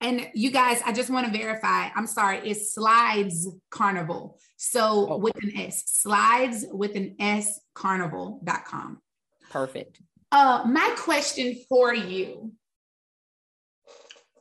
and 0.00 0.26
you 0.32 0.50
guys, 0.50 0.80
I 0.86 0.92
just 0.94 1.10
want 1.10 1.30
to 1.30 1.38
verify. 1.38 1.90
I'm 1.94 2.06
sorry, 2.06 2.38
it's 2.38 2.74
Slides 2.74 3.46
Carnival. 3.68 4.38
So 4.56 5.06
oh. 5.10 5.16
with 5.18 5.36
an 5.42 5.52
S, 5.54 5.84
slides 5.86 6.64
with 6.70 6.96
an 6.96 7.16
S 7.20 7.60
carnival.com. 7.74 9.02
Perfect. 9.50 10.00
Uh, 10.32 10.62
my 10.66 10.94
question 10.96 11.56
for 11.68 11.94
you 11.94 12.52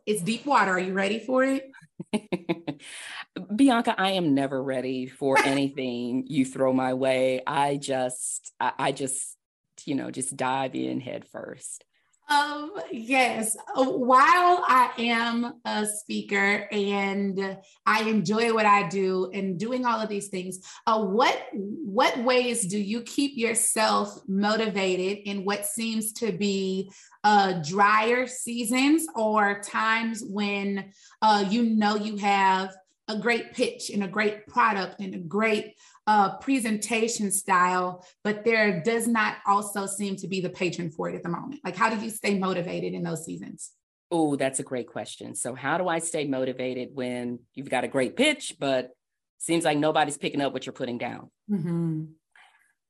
is 0.05 0.21
deep 0.21 0.45
water. 0.45 0.71
Are 0.71 0.79
you 0.79 0.93
ready 0.93 1.19
for 1.19 1.43
it? 1.43 1.68
Bianca, 3.55 3.95
I 3.97 4.11
am 4.11 4.33
never 4.33 4.61
ready 4.61 5.07
for 5.07 5.37
anything 5.39 6.25
you 6.27 6.45
throw 6.45 6.73
my 6.73 6.93
way. 6.93 7.41
I 7.45 7.77
just, 7.77 8.51
I, 8.59 8.71
I 8.77 8.91
just, 8.91 9.37
you 9.85 9.95
know, 9.95 10.11
just 10.11 10.35
dive 10.35 10.75
in 10.75 10.99
head 10.99 11.27
first. 11.27 11.85
Um, 12.29 12.73
yes. 12.91 13.57
Uh, 13.75 13.85
while 13.85 14.63
I 14.67 14.91
am 14.99 15.53
a 15.65 15.87
speaker 15.87 16.67
and 16.71 17.57
I 17.87 18.03
enjoy 18.03 18.53
what 18.53 18.67
I 18.67 18.87
do 18.87 19.31
and 19.33 19.59
doing 19.59 19.83
all 19.83 19.99
of 19.99 20.09
these 20.09 20.27
things, 20.27 20.59
uh, 20.85 21.03
what 21.03 21.35
what 21.53 22.23
ways 22.23 22.67
do 22.67 22.77
you 22.77 23.01
keep 23.01 23.35
yourself 23.35 24.19
motivated 24.27 25.27
in 25.27 25.43
what 25.43 25.65
seems 25.65 26.13
to 26.13 26.31
be 26.31 26.91
uh, 27.23 27.53
drier 27.63 28.27
seasons 28.27 29.07
or 29.15 29.61
times 29.61 30.23
when 30.23 30.91
uh, 31.23 31.43
you 31.49 31.63
know 31.63 31.95
you 31.95 32.17
have 32.17 32.75
a 33.07 33.17
great 33.17 33.53
pitch 33.53 33.89
and 33.89 34.03
a 34.03 34.07
great 34.07 34.45
product 34.45 34.99
and 34.99 35.15
a 35.15 35.17
great 35.17 35.73
uh, 36.09 36.35
presentation 36.37 37.29
style, 37.29 38.03
but 38.23 38.43
there 38.43 38.81
does 38.81 39.07
not 39.07 39.35
also 39.45 39.85
seem 39.85 40.15
to 40.15 40.27
be 40.27 40.41
the 40.41 40.49
patron 40.49 40.89
for 40.89 41.07
it 41.07 41.15
at 41.15 41.21
the 41.21 41.29
moment? 41.29 41.61
Like, 41.63 41.75
how 41.75 41.93
do 41.93 42.03
you 42.03 42.09
stay 42.09 42.39
motivated 42.39 42.95
in 42.95 43.03
those 43.03 43.23
seasons? 43.23 43.69
Oh, 44.09 44.35
that's 44.35 44.59
a 44.59 44.63
great 44.63 44.87
question. 44.87 45.35
So, 45.35 45.53
how 45.53 45.77
do 45.77 45.87
I 45.87 45.99
stay 45.99 46.25
motivated 46.25 46.89
when 46.93 47.41
you've 47.53 47.69
got 47.69 47.83
a 47.83 47.87
great 47.87 48.15
pitch, 48.15 48.55
but 48.59 48.89
seems 49.37 49.63
like 49.65 49.77
nobody's 49.77 50.17
picking 50.17 50.41
up 50.41 50.51
what 50.51 50.65
you're 50.65 50.73
putting 50.73 50.97
down? 50.97 51.29
Mm-hmm. 51.47 52.05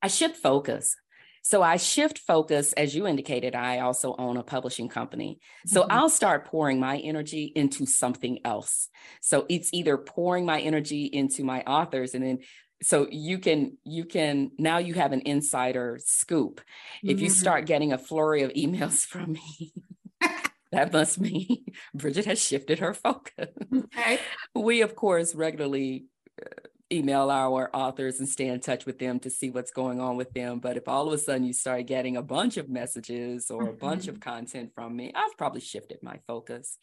I 0.02 0.08
shift 0.08 0.38
focus. 0.38 0.96
So 1.42 1.62
I 1.62 1.78
shift 1.78 2.20
focus, 2.20 2.74
as 2.74 2.94
you 2.96 3.08
indicated, 3.08 3.56
I 3.56 3.80
also 3.80 4.16
own 4.18 4.38
a 4.38 4.44
publishing 4.44 4.88
company. 4.88 5.40
So 5.66 5.82
mm-hmm. 5.82 5.92
I'll 5.92 6.10
start 6.10 6.46
pouring 6.46 6.80
my 6.80 6.98
energy 6.98 7.52
into 7.56 7.86
something 7.86 8.40
else. 8.46 8.90
So 9.22 9.46
it's 9.50 9.74
either 9.74 9.98
pouring 9.98 10.46
my 10.46 10.60
energy 10.60 11.06
into 11.06 11.44
my 11.44 11.62
authors 11.64 12.14
and 12.14 12.24
then 12.24 12.40
so 12.82 13.08
you 13.12 13.40
can 13.40 13.78
you 13.84 14.06
can 14.06 14.52
now 14.58 14.78
you 14.78 14.94
have 14.94 15.12
an 15.12 15.22
insider 15.26 16.00
scoop 16.04 16.62
mm-hmm. 16.62 17.10
if 17.10 17.20
you 17.20 17.28
mm-hmm. 17.28 17.36
start 17.36 17.66
getting 17.66 17.94
a 17.94 17.98
flurry 17.98 18.44
of 18.44 18.52
emails 18.52 19.00
from 19.06 19.34
me 19.34 19.74
that 20.72 20.94
must 20.94 21.20
mean 21.20 21.66
Bridgett 21.94 22.26
has 22.26 22.42
shifted 22.42 22.80
her 22.80 22.94
focus 22.94 23.50
okay. 23.74 24.20
we 24.56 24.82
of 24.82 24.96
course 24.96 25.36
regularly 25.36 26.06
uh, 26.42 26.50
email 26.92 27.30
our 27.30 27.70
authors 27.72 28.20
and 28.20 28.28
stay 28.28 28.48
in 28.48 28.60
touch 28.60 28.88
with 28.88 28.98
them 28.98 29.20
to 29.20 29.30
see 29.30 29.52
what's 29.52 29.70
going 29.70 30.00
on 30.00 30.18
with 30.18 30.32
them 30.34 30.60
but 30.60 30.76
if 30.76 30.88
all 30.88 31.08
of 31.08 31.14
a 31.14 31.20
sudden 31.20 31.44
you 31.44 31.54
start 31.54 31.86
getting 31.86 32.18
a 32.18 32.22
bunch 32.24 32.58
of 32.58 32.68
messages 32.68 33.52
or 33.52 33.64
mm-hmm. 33.64 33.74
a 33.74 33.78
bunch 33.78 34.08
of 34.08 34.16
mm-hmm. 34.16 34.30
content 34.30 34.72
from 34.74 34.96
me 34.96 35.12
i've 35.16 35.38
probably 35.38 35.62
shifted 35.62 36.00
my 36.02 36.18
focus 36.26 36.80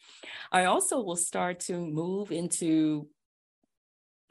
i 0.49 0.63
also 0.63 1.01
will 1.01 1.17
start 1.17 1.59
to 1.59 1.73
move 1.77 2.31
into 2.31 3.09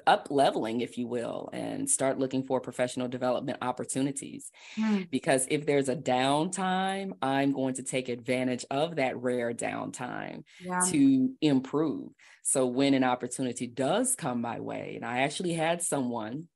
up 0.07 0.29
leveling, 0.31 0.81
if 0.81 0.99
you 0.99 1.07
will, 1.07 1.49
and 1.53 1.89
start 1.89 2.19
looking 2.19 2.45
for 2.45 2.61
professional 2.61 3.09
development 3.09 3.59
opportunities. 3.63 4.51
Mm. 4.79 5.11
Because 5.11 5.47
if 5.51 5.67
there's 5.67 5.89
a 5.89 5.97
downtime, 5.97 7.13
I'm 7.23 7.53
going 7.53 7.75
to 7.75 7.83
take 7.83 8.09
advantage 8.09 8.65
of 8.71 8.97
that 8.97 9.17
rare 9.21 9.53
downtime 9.53 10.45
yeah. 10.61 10.81
to 10.91 11.31
improve. 11.41 12.11
So 12.43 12.67
when 12.67 12.95
an 12.95 13.05
opportunity 13.05 13.67
does 13.67 14.15
come 14.15 14.41
my 14.41 14.61
way, 14.61 14.95
and 14.97 15.05
I 15.05 15.19
actually 15.19 15.55
had 15.55 15.83
someone 15.83 16.49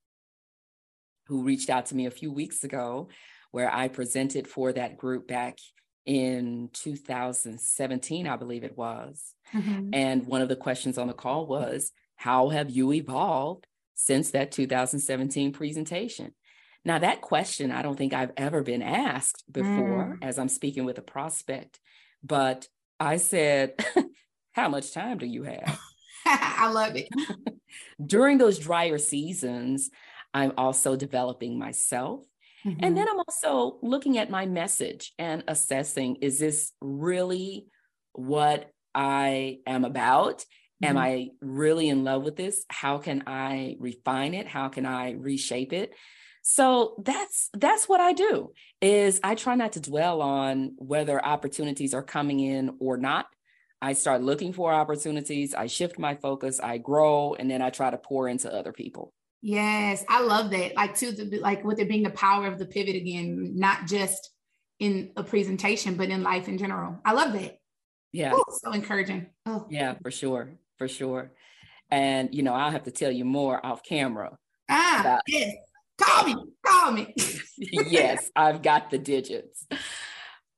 who 1.27 1.45
reached 1.45 1.71
out 1.71 1.87
to 1.87 1.97
me 1.97 2.07
a 2.07 2.11
few 2.11 2.33
weeks 2.33 2.65
ago 2.65 3.09
where 3.51 3.73
I 3.73 3.89
presented 3.89 4.47
for 4.47 4.73
that 4.73 4.97
group 4.97 5.27
back 5.29 5.59
in 6.07 6.71
2017, 6.73 8.27
I 8.27 8.37
believe 8.37 8.65
it 8.65 8.77
was. 8.77 9.35
Mm-hmm. 9.53 9.91
And 9.93 10.27
one 10.27 10.43
of 10.43 10.49
the 10.49 10.57
questions 10.57 10.99
on 10.99 11.07
the 11.07 11.13
call 11.13 11.47
was, 11.47 11.93
how 12.21 12.51
have 12.51 12.69
you 12.69 12.93
evolved 12.93 13.67
since 13.95 14.33
that 14.33 14.53
2017 14.53 15.53
presentation? 15.53 16.35
Now, 16.85 16.99
that 16.99 17.23
question, 17.23 17.71
I 17.71 17.81
don't 17.81 17.97
think 17.97 18.13
I've 18.13 18.33
ever 18.37 18.63
been 18.63 18.83
asked 18.83 19.43
before 19.51 20.19
mm. 20.19 20.19
as 20.21 20.39
I'm 20.39 20.49
speaking 20.51 20.85
with 20.85 20.99
a 20.99 21.03
prospect, 21.03 21.81
but 22.23 22.69
I 22.99 23.17
said, 23.17 23.75
How 24.53 24.69
much 24.69 24.93
time 24.93 25.17
do 25.17 25.25
you 25.27 25.45
have? 25.45 25.79
I 26.27 26.71
love 26.71 26.95
it. 26.95 27.09
During 28.05 28.37
those 28.37 28.59
drier 28.59 28.99
seasons, 28.99 29.91
I'm 30.35 30.53
also 30.59 30.97
developing 30.97 31.59
myself. 31.59 32.25
Mm-hmm. 32.67 32.85
And 32.85 32.97
then 32.99 33.09
I'm 33.09 33.21
also 33.21 33.79
looking 33.81 34.19
at 34.19 34.29
my 34.29 34.45
message 34.45 35.15
and 35.19 35.45
assessing 35.49 36.17
is 36.17 36.39
this 36.39 36.73
really 36.83 37.69
what 38.13 38.71
I 38.95 39.61
am 39.67 39.87
about? 39.87 40.45
Am 40.83 40.97
mm-hmm. 40.97 40.99
I 40.99 41.29
really 41.41 41.89
in 41.89 42.05
love 42.05 42.23
with 42.23 42.37
this? 42.37 42.65
How 42.69 42.99
can 42.99 43.25
I 43.27 43.77
refine 43.79 44.35
it? 44.35 44.47
How 44.47 44.69
can 44.69 44.87
I 44.87 45.13
reshape 45.13 45.73
it? 45.73 45.93
So 46.43 47.03
that's 47.05 47.51
that's 47.53 47.89
what 47.89 48.01
I 48.01 48.13
do 48.15 48.53
is 48.81 49.21
I 49.23 49.35
try 49.35 49.57
not 49.57 49.73
to 49.73 49.81
dwell 49.81 50.23
on 50.23 50.73
whether 50.79 51.23
opportunities 51.23 51.93
are 51.93 52.03
coming 52.03 52.41
in 52.41 52.77
or 52.81 52.97
not. 52.97 53.27
I 53.83 53.95
start 53.95 54.23
looking 54.23 54.53
for 54.53 54.73
opportunities, 54.73 55.55
I 55.55 55.67
shift 55.67 55.99
my 55.99 56.15
focus, 56.15 56.61
I 56.61 56.79
grow, 56.79 57.35
and 57.35 57.51
then 57.51 57.63
I 57.63 57.71
try 57.71 57.91
to 57.91 57.97
pour 57.97 58.29
into 58.29 58.53
other 58.53 58.73
people. 58.73 59.13
Yes, 59.43 60.05
I 60.09 60.23
love 60.23 60.51
that. 60.51 60.77
Like 60.77 60.97
to 60.97 61.13
the 61.13 61.39
like 61.41 61.65
with 61.65 61.79
it 61.79 61.89
being 61.89 62.03
the 62.03 62.11
power 62.11 62.47
of 62.47 62.59
the 62.59 62.67
pivot 62.67 62.97
again, 62.97 63.53
not 63.57 63.87
just 63.87 64.31
in 64.79 65.13
a 65.17 65.23
presentation, 65.23 65.95
but 65.95 66.09
in 66.09 66.23
life 66.23 66.49
in 66.49 66.59
general. 66.59 67.01
I 67.05 67.13
love 67.13 67.33
that. 67.35 67.59
Yeah. 68.13 68.35
Ooh, 68.35 68.45
so 68.63 68.73
encouraging. 68.73 69.27
Oh. 69.47 69.67
Yeah, 69.71 69.95
for 70.03 70.11
sure. 70.11 70.51
For 70.81 70.89
sure. 70.89 71.31
And 71.91 72.35
you 72.35 72.43
know, 72.43 72.55
I'll 72.55 72.71
have 72.71 72.85
to 72.85 72.91
tell 72.91 73.11
you 73.11 73.27
more 73.27 73.65
off 73.65 73.83
camera. 73.83 74.39
Ah, 74.71 75.01
about- 75.03 75.21
yes. 75.29 75.55
Call 76.01 76.25
me. 76.25 76.35
Call 76.65 76.93
me. 76.93 77.15
yes, 77.59 78.31
I've 78.35 78.63
got 78.63 78.89
the 78.91 78.97
digits. 78.97 79.67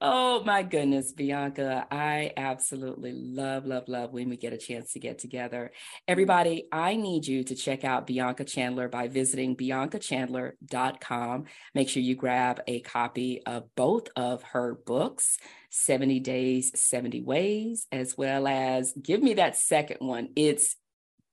Oh 0.01 0.45
my 0.45 0.63
goodness, 0.63 1.13
Bianca. 1.13 1.89
I 1.91 2.33
absolutely 2.37 3.13
love, 3.13 3.67
love, 3.67 3.89
love 3.89 4.13
when 4.13 4.29
we 4.29 4.37
get 4.37 4.53
a 4.53 4.59
chance 4.59 4.93
to 4.93 5.01
get 5.01 5.19
together. 5.19 5.73
Everybody, 6.07 6.69
I 6.71 6.95
need 6.95 7.27
you 7.27 7.43
to 7.43 7.57
check 7.57 7.83
out 7.83 8.07
Bianca 8.07 8.45
Chandler 8.45 8.89
by 8.89 9.09
visiting 9.09 9.57
biancachandler.com. 9.57 11.45
Make 11.75 11.89
sure 11.89 12.03
you 12.03 12.15
grab 12.15 12.61
a 12.69 12.81
copy 12.81 13.43
of 13.45 13.65
both 13.75 14.07
of 14.15 14.45
her 14.45 14.75
books, 14.87 15.39
70 15.73 16.21
Days, 16.21 16.71
70 16.75 17.23
Ways, 17.23 17.87
as 17.91 18.17
well 18.17 18.47
as 18.47 18.93
give 19.01 19.23
me 19.23 19.35
that 19.35 19.57
second 19.57 20.07
one. 20.07 20.29
It's 20.37 20.77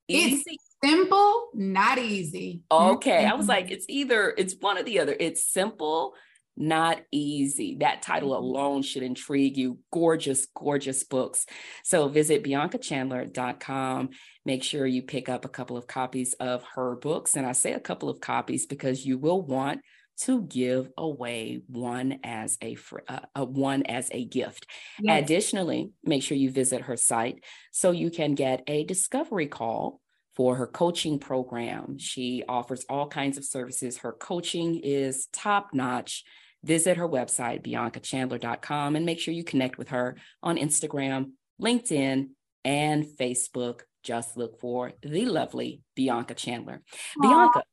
easy. 0.07 0.43
It's 0.47 0.75
simple, 0.83 1.49
not 1.53 1.97
easy. 1.97 2.61
Okay. 2.71 3.25
I 3.25 3.33
was 3.33 3.47
like, 3.47 3.69
it's 3.69 3.85
either, 3.89 4.33
it's 4.37 4.55
one 4.59 4.77
or 4.77 4.83
the 4.83 4.99
other. 4.99 5.15
It's 5.19 5.43
simple 5.43 6.13
not 6.59 7.01
easy. 7.09 7.77
That 7.79 8.01
title 8.01 8.31
mm-hmm. 8.31 8.43
alone 8.43 8.81
should 8.81 9.01
intrigue 9.01 9.57
you. 9.57 9.79
Gorgeous, 9.91 10.45
gorgeous 10.53 11.03
books. 11.05 11.45
So 11.83 12.09
visit 12.09 12.43
biancachandler.com. 12.43 14.09
Make 14.45 14.63
sure 14.63 14.85
you 14.85 15.01
pick 15.01 15.29
up 15.29 15.45
a 15.45 15.49
couple 15.49 15.77
of 15.77 15.87
copies 15.87 16.33
of 16.33 16.63
her 16.75 16.97
books. 16.97 17.35
And 17.35 17.45
I 17.45 17.53
say 17.53 17.73
a 17.73 17.79
couple 17.79 18.09
of 18.09 18.19
copies 18.19 18.65
because 18.65 19.05
you 19.05 19.17
will 19.17 19.41
want 19.41 19.79
to 20.21 20.41
give 20.43 20.89
away 20.97 21.61
one 21.67 22.19
as 22.23 22.57
a 22.61 22.77
uh, 23.07 23.19
uh, 23.35 23.45
one 23.45 23.83
as 23.83 24.09
a 24.11 24.25
gift. 24.25 24.67
Yes. 24.99 25.23
Additionally, 25.23 25.91
make 26.03 26.23
sure 26.23 26.37
you 26.37 26.51
visit 26.51 26.81
her 26.81 26.97
site 26.97 27.43
so 27.71 27.91
you 27.91 28.11
can 28.11 28.35
get 28.35 28.63
a 28.67 28.83
discovery 28.83 29.47
call 29.47 30.01
for 30.35 30.55
her 30.55 30.67
coaching 30.67 31.19
program. 31.19 31.97
She 31.97 32.43
offers 32.47 32.85
all 32.89 33.07
kinds 33.07 33.37
of 33.37 33.45
services. 33.45 33.97
Her 33.97 34.13
coaching 34.13 34.79
is 34.83 35.27
top 35.33 35.69
notch 35.73 36.23
visit 36.63 36.97
her 36.97 37.07
website, 37.07 37.65
biancachandler.com, 37.65 38.95
and 38.95 39.05
make 39.05 39.19
sure 39.19 39.33
you 39.33 39.43
connect 39.43 39.77
with 39.77 39.89
her 39.89 40.17
on 40.43 40.57
Instagram, 40.57 41.31
LinkedIn, 41.61 42.29
and 42.63 43.05
Facebook. 43.05 43.81
Just 44.03 44.37
look 44.37 44.59
for 44.59 44.93
the 45.01 45.25
lovely 45.25 45.81
Bianca 45.95 46.33
Chandler. 46.33 46.81
Aww. 47.17 47.21
Bianca, 47.21 47.63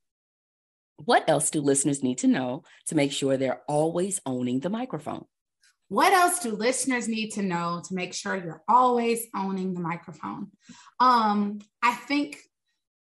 what 0.96 1.28
else 1.28 1.50
do 1.50 1.60
listeners 1.60 2.02
need 2.02 2.18
to 2.18 2.26
know 2.26 2.64
to 2.86 2.94
make 2.94 3.12
sure 3.12 3.36
they're 3.36 3.62
always 3.68 4.20
owning 4.24 4.60
the 4.60 4.70
microphone? 4.70 5.24
What 5.88 6.12
else 6.12 6.40
do 6.40 6.50
listeners 6.52 7.06
need 7.06 7.30
to 7.32 7.42
know 7.42 7.80
to 7.86 7.94
make 7.94 8.12
sure 8.12 8.36
you're 8.36 8.62
always 8.68 9.26
owning 9.36 9.74
the 9.74 9.80
microphone? 9.80 10.50
Um, 10.98 11.60
I 11.82 11.94
think 11.94 12.38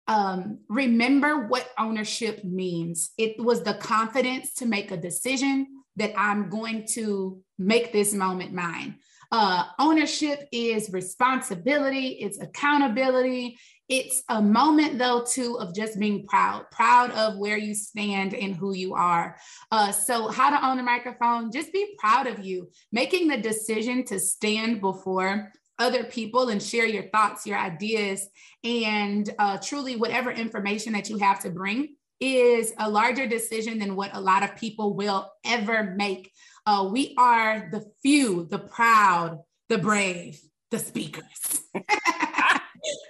um, 0.06 0.60
remember 0.68 1.48
what 1.48 1.68
ownership 1.78 2.44
means. 2.44 3.10
It 3.18 3.42
was 3.42 3.62
the 3.62 3.74
confidence 3.74 4.54
to 4.54 4.66
make 4.66 4.92
a 4.92 4.96
decision 4.96 5.66
that 5.96 6.12
I'm 6.16 6.48
going 6.48 6.86
to 6.92 7.42
make 7.58 7.92
this 7.92 8.12
moment 8.14 8.52
mine. 8.52 8.98
Uh, 9.32 9.64
ownership 9.80 10.46
is 10.52 10.92
responsibility, 10.92 12.08
it's 12.20 12.40
accountability. 12.40 13.58
It's 13.88 14.22
a 14.28 14.42
moment, 14.42 14.98
though, 14.98 15.24
too, 15.24 15.58
of 15.60 15.74
just 15.74 15.98
being 15.98 16.26
proud, 16.26 16.70
proud 16.72 17.12
of 17.12 17.38
where 17.38 17.56
you 17.56 17.74
stand 17.74 18.34
and 18.34 18.54
who 18.54 18.74
you 18.74 18.94
are. 18.94 19.36
Uh, 19.70 19.92
so, 19.92 20.28
how 20.28 20.50
to 20.50 20.66
own 20.66 20.78
a 20.78 20.82
microphone, 20.82 21.52
just 21.52 21.72
be 21.72 21.94
proud 21.98 22.26
of 22.26 22.44
you. 22.44 22.68
Making 22.90 23.28
the 23.28 23.36
decision 23.36 24.04
to 24.06 24.18
stand 24.18 24.80
before 24.80 25.52
other 25.78 26.04
people 26.04 26.48
and 26.48 26.62
share 26.62 26.86
your 26.86 27.04
thoughts, 27.10 27.46
your 27.46 27.58
ideas, 27.58 28.28
and 28.64 29.32
uh, 29.38 29.58
truly 29.58 29.96
whatever 29.96 30.30
information 30.30 30.92
that 30.94 31.08
you 31.08 31.18
have 31.18 31.40
to 31.40 31.50
bring 31.50 31.94
is 32.18 32.72
a 32.78 32.90
larger 32.90 33.26
decision 33.26 33.78
than 33.78 33.94
what 33.94 34.16
a 34.16 34.20
lot 34.20 34.42
of 34.42 34.56
people 34.56 34.94
will 34.94 35.30
ever 35.44 35.94
make. 35.96 36.32
Uh, 36.64 36.88
we 36.90 37.14
are 37.18 37.68
the 37.70 37.84
few, 38.02 38.46
the 38.50 38.58
proud, 38.58 39.38
the 39.68 39.78
brave, 39.78 40.40
the 40.70 40.78
speakers. 40.78 41.62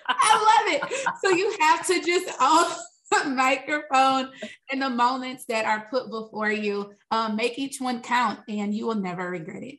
I 0.09 0.83
love 0.83 0.91
it. 0.91 1.09
So 1.25 1.31
you 1.31 1.57
have 1.61 1.87
to 1.87 2.03
just 2.03 2.29
own 2.41 2.67
the 3.11 3.31
microphone 3.31 4.31
in 4.73 4.81
the 4.81 4.91
moments 4.91 5.45
that 5.47 5.65
are 5.65 5.87
put 5.91 6.11
before 6.11 6.51
you. 6.51 6.93
Um, 7.11 7.37
make 7.37 7.59
each 7.59 7.81
one 7.81 8.03
count, 8.03 8.41
and 8.49 8.75
you 8.75 8.87
will 8.87 8.97
never 8.97 9.29
regret 9.31 9.63
it. 9.63 9.79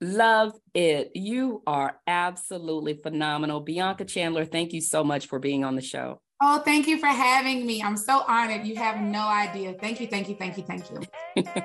Love 0.00 0.52
it. 0.74 1.12
You 1.14 1.62
are 1.66 1.98
absolutely 2.06 2.94
phenomenal. 2.94 3.60
Bianca 3.60 4.04
Chandler, 4.04 4.44
thank 4.44 4.72
you 4.72 4.80
so 4.80 5.02
much 5.02 5.26
for 5.26 5.38
being 5.38 5.64
on 5.64 5.74
the 5.74 5.82
show. 5.82 6.20
Oh, 6.42 6.58
thank 6.58 6.86
you 6.86 6.98
for 6.98 7.06
having 7.06 7.64
me. 7.64 7.82
I'm 7.82 7.96
so 7.96 8.22
honored. 8.28 8.66
You 8.66 8.76
have 8.76 9.00
no 9.00 9.26
idea. 9.26 9.72
Thank 9.72 10.00
you, 10.00 10.06
thank 10.06 10.28
you, 10.28 10.34
thank 10.34 10.58
you, 10.58 10.64
thank 10.64 10.90
you. 10.90 11.42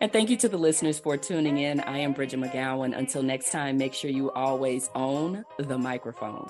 and 0.00 0.12
thank 0.12 0.30
you 0.30 0.36
to 0.36 0.48
the 0.48 0.56
listeners 0.56 1.00
for 1.00 1.16
tuning 1.16 1.58
in. 1.58 1.80
I 1.80 1.98
am 1.98 2.12
Bridgett 2.12 2.38
McGowen. 2.38 2.96
Until 2.96 3.24
next 3.24 3.50
time, 3.50 3.76
make 3.76 3.94
sure 3.94 4.10
you 4.10 4.30
always 4.30 4.88
own 4.94 5.44
the 5.58 5.78
microphone. 5.78 6.46